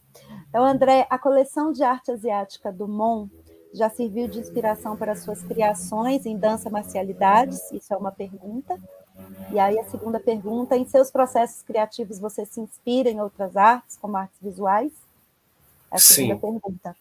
[0.49, 3.29] Então, André, a coleção de arte asiática do MON
[3.75, 7.61] já serviu de inspiração para suas criações em dança marcialidades?
[7.73, 8.79] Isso é uma pergunta.
[9.53, 13.97] E aí, a segunda pergunta: em seus processos criativos, você se inspira em outras artes,
[14.01, 14.93] como artes visuais?
[15.91, 16.41] É a segunda Sim.
[16.41, 16.97] pergunta.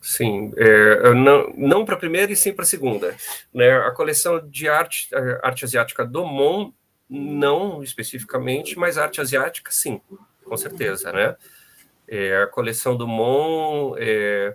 [0.00, 3.16] Sim, é, não, não para a primeira e sim para a segunda.
[3.54, 3.72] Né?
[3.72, 5.08] A coleção de arte,
[5.42, 6.72] arte asiática do MON,
[7.08, 10.02] não especificamente, mas arte asiática, sim,
[10.44, 11.10] com certeza.
[11.10, 11.34] Né?
[12.06, 14.54] É, a coleção do MON, é,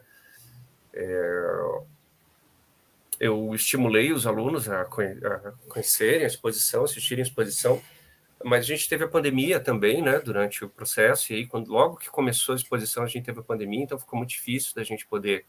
[0.94, 1.82] é,
[3.20, 7.82] eu estimulei os alunos a, conhe- a conhecerem a exposição, assistirem a exposição,
[8.44, 11.98] mas a gente teve a pandemia também, né, durante o processo, e aí, quando, logo
[11.98, 15.06] que começou a exposição, a gente teve a pandemia, então ficou muito difícil da gente
[15.06, 15.46] poder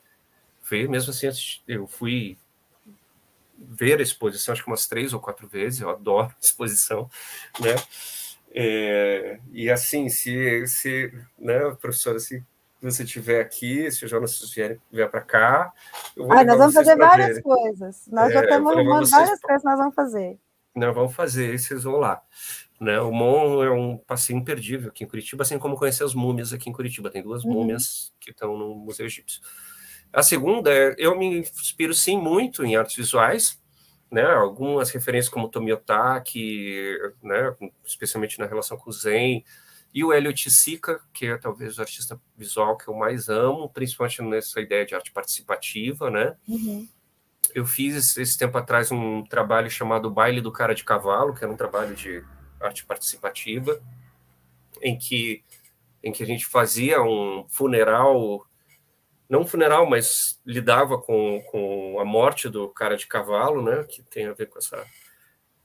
[0.69, 1.29] ver, mesmo assim,
[1.69, 2.37] eu fui
[3.59, 7.09] ver a exposição, acho que umas três ou quatro vezes, eu adoro a exposição,
[7.61, 7.75] né,
[8.53, 12.45] É, e assim, se, se né, professora, se
[12.83, 15.73] você estiver aqui, se o Jonas vier, vier para cá,
[16.31, 17.43] Ah, nós vamos fazer pra várias verem.
[17.43, 18.07] coisas.
[18.09, 20.39] Nós já É, eu estamos arrumando várias coisas que nós vamos fazer.
[20.75, 22.23] Não, vamos fazer, vocês vão lá.
[22.81, 22.99] Né?
[23.01, 26.71] O Mon é um passeio imperdível aqui em Curitiba, assim como conhecer as múmias aqui
[26.71, 27.11] em Curitiba.
[27.11, 27.53] Tem duas Uhum.
[27.53, 29.43] múmias que estão no Museu Egípcio.
[30.13, 33.61] A segunda é, eu me inspiro sim muito em artes visuais,
[34.11, 34.25] né?
[34.25, 37.55] Algumas referências como Tomiotaki, né?
[37.85, 39.45] Especialmente na relação com o Zen,
[39.93, 44.23] e o Elliot Sika, que é talvez o artista visual que eu mais amo, principalmente
[44.23, 46.37] nessa ideia de arte participativa, né?
[46.49, 46.89] Uhum.
[47.55, 51.53] eu fiz esse tempo atrás um trabalho chamado Baile do Cara de Cavalo, que era
[51.53, 52.25] um trabalho de
[52.61, 53.81] arte participativa,
[54.81, 55.43] em que,
[56.03, 58.47] em que a gente fazia um funeral
[59.31, 63.85] não funeral, mas lidava com, com a morte do cara de cavalo, né?
[63.85, 64.85] Que tem a ver com essa.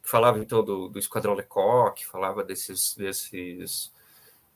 [0.03, 3.91] Falava então do, do Esquadrão Lecoq, falava desses, desses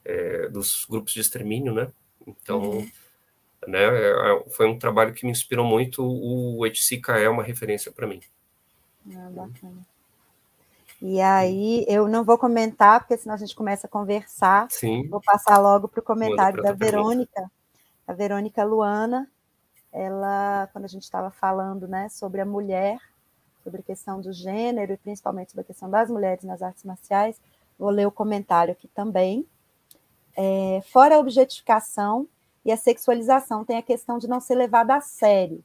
[0.06, 1.92] é, dos grupos de extermínio, né?
[2.26, 2.92] Então, uhum.
[3.68, 6.04] né, é, foi um trabalho que me inspirou muito.
[6.04, 8.22] O HCK é uma referência para mim.
[9.16, 9.88] Ah, bacana.
[11.02, 14.68] E aí, eu não vou comentar, porque senão a gente começa a conversar.
[14.70, 15.08] Sim.
[15.08, 17.32] Vou passar logo para o comentário da Verônica.
[17.34, 17.60] Pergunta
[18.10, 19.30] a Verônica Luana,
[19.94, 22.98] ela, quando a gente estava falando né, sobre a mulher,
[23.64, 27.40] sobre a questão do gênero e principalmente sobre a questão das mulheres nas artes marciais,
[27.78, 29.46] vou ler o comentário aqui também.
[30.36, 32.28] É, fora a objetificação
[32.64, 35.64] e a sexualização, tem a questão de não ser levada a sério,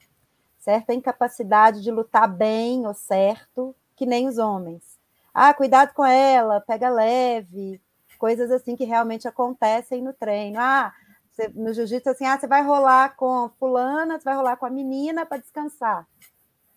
[0.59, 0.91] certo?
[0.91, 4.99] A incapacidade de lutar bem ou certo, que nem os homens.
[5.33, 7.81] Ah, cuidado com ela, pega leve,
[8.19, 10.59] coisas assim que realmente acontecem no treino.
[10.61, 10.93] Ah,
[11.31, 14.71] você, no jiu-jitsu, assim, ah, você vai rolar com fulana, você vai rolar com a
[14.71, 16.07] menina para descansar,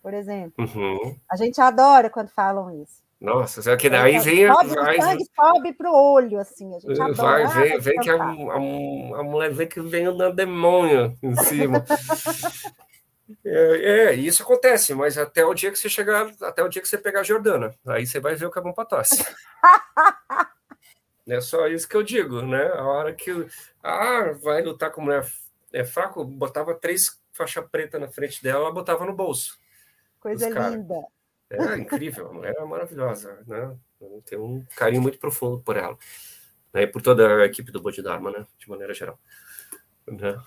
[0.02, 0.52] por exemplo.
[0.58, 1.16] Uhum.
[1.30, 3.00] A gente adora quando falam isso.
[3.20, 4.46] Nossa, só que daí vem...
[4.46, 7.46] Sobe, vai, sangue sobe para o olho, assim, a gente adora.
[7.48, 11.84] Vai, vem, vem que a, a, a, mulher vê que vem um demônio em cima.
[13.44, 16.86] é, é, isso acontece, mas até o dia que você chegar, até o dia que
[16.86, 19.24] você pegar a Jordana, aí você vai ver o que é bom para tosse.
[21.30, 22.68] É só isso que eu digo, né?
[22.68, 23.30] A hora que
[23.82, 25.26] ah, vai lutar com mulher
[25.74, 29.58] é fraco, botava três faixa preta na frente dela, ela botava no bolso.
[30.18, 30.94] Coisa linda.
[31.50, 33.76] É incrível, a mulher é maravilhosa, né?
[34.26, 35.96] Tem um carinho muito profundo por ela.
[36.72, 36.82] Né?
[36.82, 38.46] E por toda a equipe do Bodhidharma, né?
[38.58, 39.18] De maneira geral.
[40.06, 40.38] Né?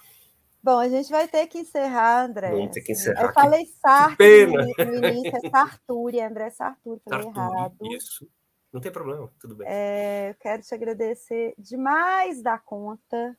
[0.64, 2.52] Bom, a gente vai ter que encerrar, André.
[2.52, 3.24] Vamos ter que encerrar.
[3.24, 7.78] Eu falei Sartre no início, é Sarturi, André Sarturi, falei Sarturi, errado.
[7.82, 8.30] Isso.
[8.72, 9.68] Não tem problema, tudo bem.
[9.70, 13.38] É, eu quero te agradecer demais da conta,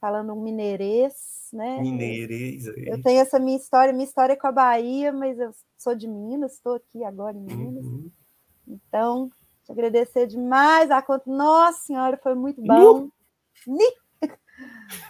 [0.00, 1.80] falando um mineirês, né?
[1.80, 2.68] Mineirês.
[2.68, 2.86] Aí.
[2.86, 6.06] Eu tenho essa minha história, minha história é com a Bahia, mas eu sou de
[6.06, 7.84] Minas, estou aqui agora em Minas.
[7.84, 8.10] Uhum.
[8.66, 9.30] Então,
[9.64, 11.24] te agradecer demais a conta.
[11.30, 13.08] Nossa Senhora, foi muito bom.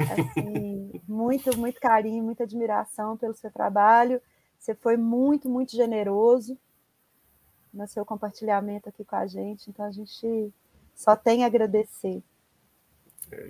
[0.00, 4.20] Assim, muito, muito carinho, muita admiração pelo seu trabalho.
[4.58, 6.58] Você foi muito, muito generoso
[7.72, 9.70] no seu compartilhamento aqui com a gente.
[9.70, 10.52] Então a gente
[10.94, 12.22] só tem a agradecer.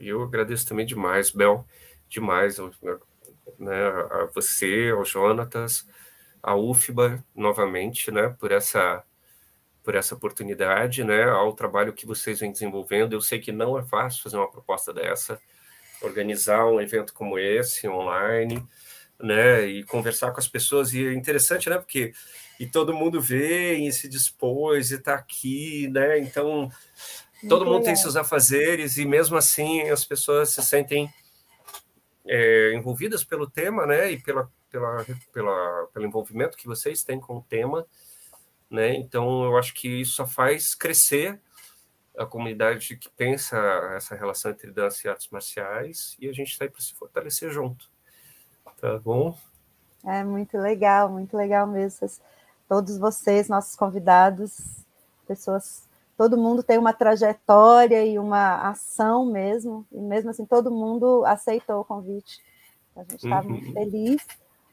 [0.00, 1.66] Eu agradeço também demais, Bel,
[2.08, 2.58] demais,
[3.58, 5.86] né, a você, ao Jonatas,
[6.42, 9.02] a UFBA novamente, né, por essa
[9.82, 13.12] por essa oportunidade, né, ao trabalho que vocês vêm desenvolvendo.
[13.12, 15.40] Eu sei que não é fácil fazer uma proposta dessa,
[16.02, 18.66] organizar um evento como esse online,
[19.16, 20.92] né, e conversar com as pessoas.
[20.92, 22.12] E é interessante, né, porque
[22.58, 26.18] e todo mundo vê e se dispôs e está aqui, né?
[26.18, 26.70] Então,
[27.48, 31.12] todo Muito mundo tem seus afazeres e mesmo assim as pessoas se sentem
[32.26, 34.12] é, envolvidas pelo tema, né?
[34.12, 37.86] E pela, pela, pela, pelo envolvimento que vocês têm com o tema,
[38.70, 38.94] né?
[38.94, 41.40] Então, eu acho que isso só faz crescer
[42.16, 43.56] a comunidade que pensa
[43.94, 47.50] essa relação entre dança e artes marciais e a gente está aí para se fortalecer
[47.50, 47.90] junto.
[48.80, 49.38] Tá bom?
[50.04, 52.08] É muito legal, muito legal mesmo
[52.68, 54.58] todos vocês, nossos convidados,
[55.26, 61.24] pessoas, todo mundo tem uma trajetória e uma ação mesmo, e mesmo assim todo mundo
[61.26, 62.40] aceitou o convite.
[62.97, 63.51] A gente está uhum.
[63.51, 64.26] muito feliz.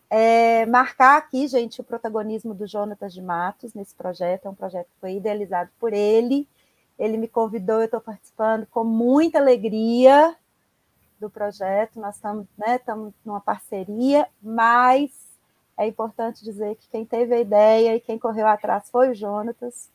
[0.09, 4.85] É, marcar aqui, gente, o protagonismo do Jonatas de Matos nesse projeto, é um projeto
[4.85, 6.47] que foi idealizado por ele.
[6.97, 10.35] Ele me convidou, eu estou participando com muita alegria
[11.19, 11.99] do projeto.
[11.99, 12.79] Nós estamos né,
[13.25, 15.09] numa parceria, mas
[15.77, 19.89] é importante dizer que quem teve a ideia e quem correu atrás foi o Jonatas.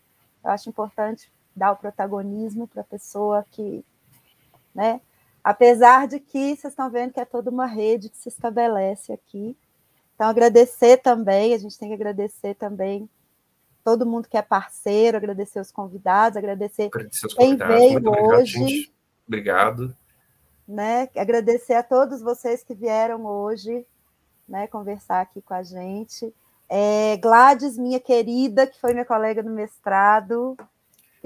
[0.44, 3.84] Eu acho importante dar o protagonismo para a pessoa que,
[4.74, 5.00] né?
[5.42, 9.56] Apesar de que vocês estão vendo que é toda uma rede que se estabelece aqui.
[10.14, 13.08] Então, agradecer também, a gente tem que agradecer também
[13.84, 18.92] todo mundo que é parceiro, agradecer os convidados, agradecer, agradecer quem veio hoje.
[19.26, 19.96] Obrigado, obrigado.
[20.66, 21.08] Né?
[21.16, 23.86] Agradecer a todos vocês que vieram hoje
[24.48, 26.34] né, conversar aqui com a gente.
[26.68, 30.56] É, Gladys, minha querida, que foi minha colega no mestrado,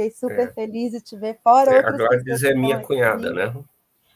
[0.02, 0.52] fiquei super é.
[0.52, 1.70] feliz de te ver fora.
[1.70, 3.54] É, a Gladys é minha cunhada, né?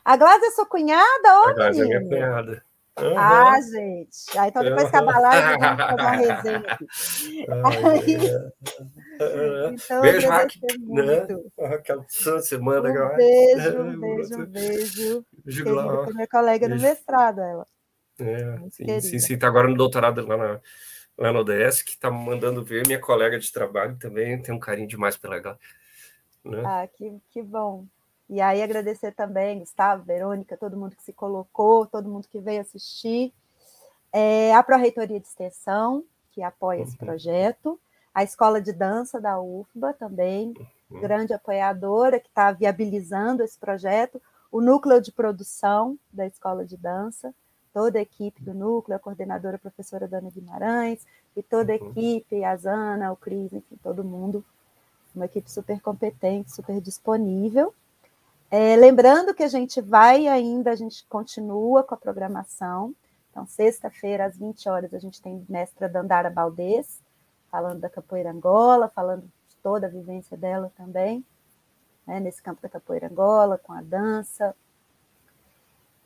[0.05, 1.41] A Gladys é sua cunhada?
[1.41, 2.63] Ô, a Gladys é minha cunhada.
[2.99, 3.19] Uhum.
[3.19, 4.39] Ah, gente.
[4.39, 6.87] Ah, então depois que acabar lá, eu vou fazer uma resenha aqui.
[9.21, 10.61] Aí, então, beijo, Raquel.
[10.89, 11.27] Né?
[11.69, 12.89] Raquel Santos, você manda.
[12.89, 15.25] Um beijo, um beijo, um beijo.
[15.45, 16.83] beijo minha colega beijo.
[16.83, 17.67] no mestrado, ela.
[18.19, 20.61] É, sim, sim, sim, tá agora no doutorado lá, na,
[21.17, 24.89] lá no ODS, que tá mandando ver minha colega de trabalho também, tem um carinho
[24.89, 25.59] demais pela ela.
[26.45, 26.63] Né?
[26.65, 27.87] Ah, que, que bom.
[28.29, 32.61] E aí agradecer também, Gustavo, Verônica, todo mundo que se colocou, todo mundo que veio
[32.61, 33.33] assistir.
[34.13, 37.07] É, a Pró-Reitoria de Extensão, que apoia esse uhum.
[37.07, 37.81] projeto.
[38.13, 40.55] A Escola de Dança da UFBA também,
[40.91, 41.01] uhum.
[41.01, 44.21] grande apoiadora, que está viabilizando esse projeto.
[44.51, 47.35] O núcleo de produção da Escola de Dança,
[47.77, 51.91] toda a equipe do núcleo, a coordenadora a professora Dana Guimarães, e toda a uhum.
[51.91, 54.43] equipe, a Zana, o Cris, enfim, todo mundo.
[55.15, 57.75] Uma equipe super competente, super disponível.
[58.51, 62.95] É, lembrando que a gente vai ainda, a gente continua com a programação.
[63.31, 67.03] Então, sexta-feira, às 20 horas, a gente tem mestra Dandara Baldez,
[67.51, 71.23] falando da capoeira Angola, falando de toda a vivência dela também,
[72.07, 74.57] né, nesse campo da capoeira Angola, com a dança.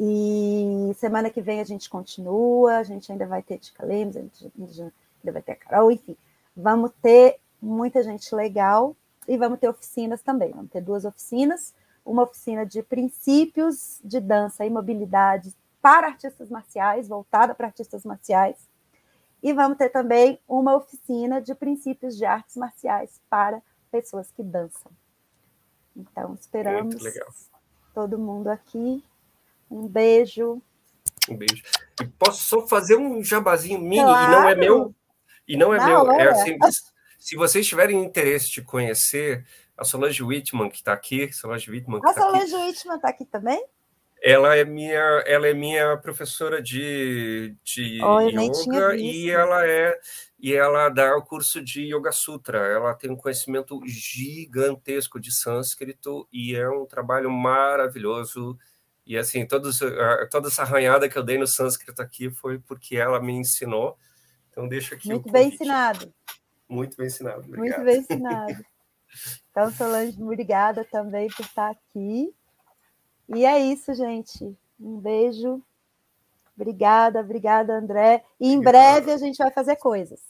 [0.02, 4.20] E semana que vem a gente continua, a gente ainda vai ter Tica Lemos, a
[4.20, 6.16] gente ainda vai ter a Carol, enfim.
[6.56, 8.96] Vamos ter muita gente legal
[9.28, 10.52] e vamos ter oficinas também.
[10.52, 11.74] Vamos ter duas oficinas
[12.04, 18.56] uma oficina de princípios de dança e mobilidade para artistas marciais, voltada para artistas marciais.
[19.42, 24.92] E vamos ter também uma oficina de princípios de artes marciais para pessoas que dançam.
[25.96, 27.02] Então, esperamos
[27.94, 29.02] todo mundo aqui.
[29.70, 30.60] Um beijo.
[31.28, 31.62] Um beijo.
[32.00, 34.32] E posso só fazer um jabazinho mini, claro.
[34.32, 34.94] e não é meu.
[35.46, 36.12] E não é não, meu.
[36.12, 36.58] É, é assim,
[37.18, 41.98] se vocês tiverem interesse de conhecer a Solange Whitman, que está aqui, Solange Whitman.
[41.98, 42.66] A tá Solange aqui.
[42.66, 43.64] Whitman está aqui também?
[44.22, 49.98] Ela é minha, ela é minha professora de, de oh, yoga e ela é
[50.42, 52.58] e ela dá o curso de Yoga Sutra.
[52.58, 58.58] Ela tem um conhecimento gigantesco de sânscrito e é um trabalho maravilhoso.
[59.10, 59.80] E assim, todos,
[60.30, 63.98] toda essa arranhada que eu dei no sânscrito aqui foi porque ela me ensinou.
[64.48, 66.14] Então deixa aqui Muito bem ensinado.
[66.68, 67.40] Muito bem ensinado.
[67.40, 67.58] Obrigado.
[67.58, 68.64] Muito bem ensinado.
[69.50, 72.32] Então, Solange, obrigada também por estar aqui.
[73.34, 74.56] E é isso, gente.
[74.78, 75.60] Um beijo.
[76.54, 78.22] Obrigada, obrigada, André.
[78.38, 80.20] E em breve a gente vai fazer coisas.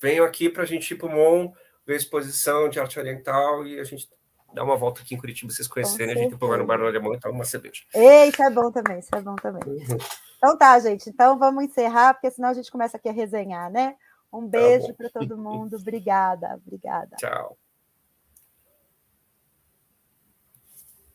[0.00, 1.52] Venho aqui para a gente ir para o MON,
[1.86, 4.08] ver a exposição de arte oriental e a gente
[4.54, 6.14] dar uma volta aqui em Curitiba, vocês conhecerem.
[6.14, 7.82] A gente vai no Bar do Alemão e tomar uma cerveja.
[7.92, 9.62] Eita, é bom também, isso é bom também.
[9.66, 9.98] Uhum.
[10.36, 11.08] Então tá, gente.
[11.08, 13.96] Então vamos encerrar, porque senão a gente começa aqui a resenhar, né?
[14.32, 15.76] Um tá beijo tá para todo mundo.
[15.76, 17.16] Obrigada, obrigada.
[17.16, 17.56] Tchau.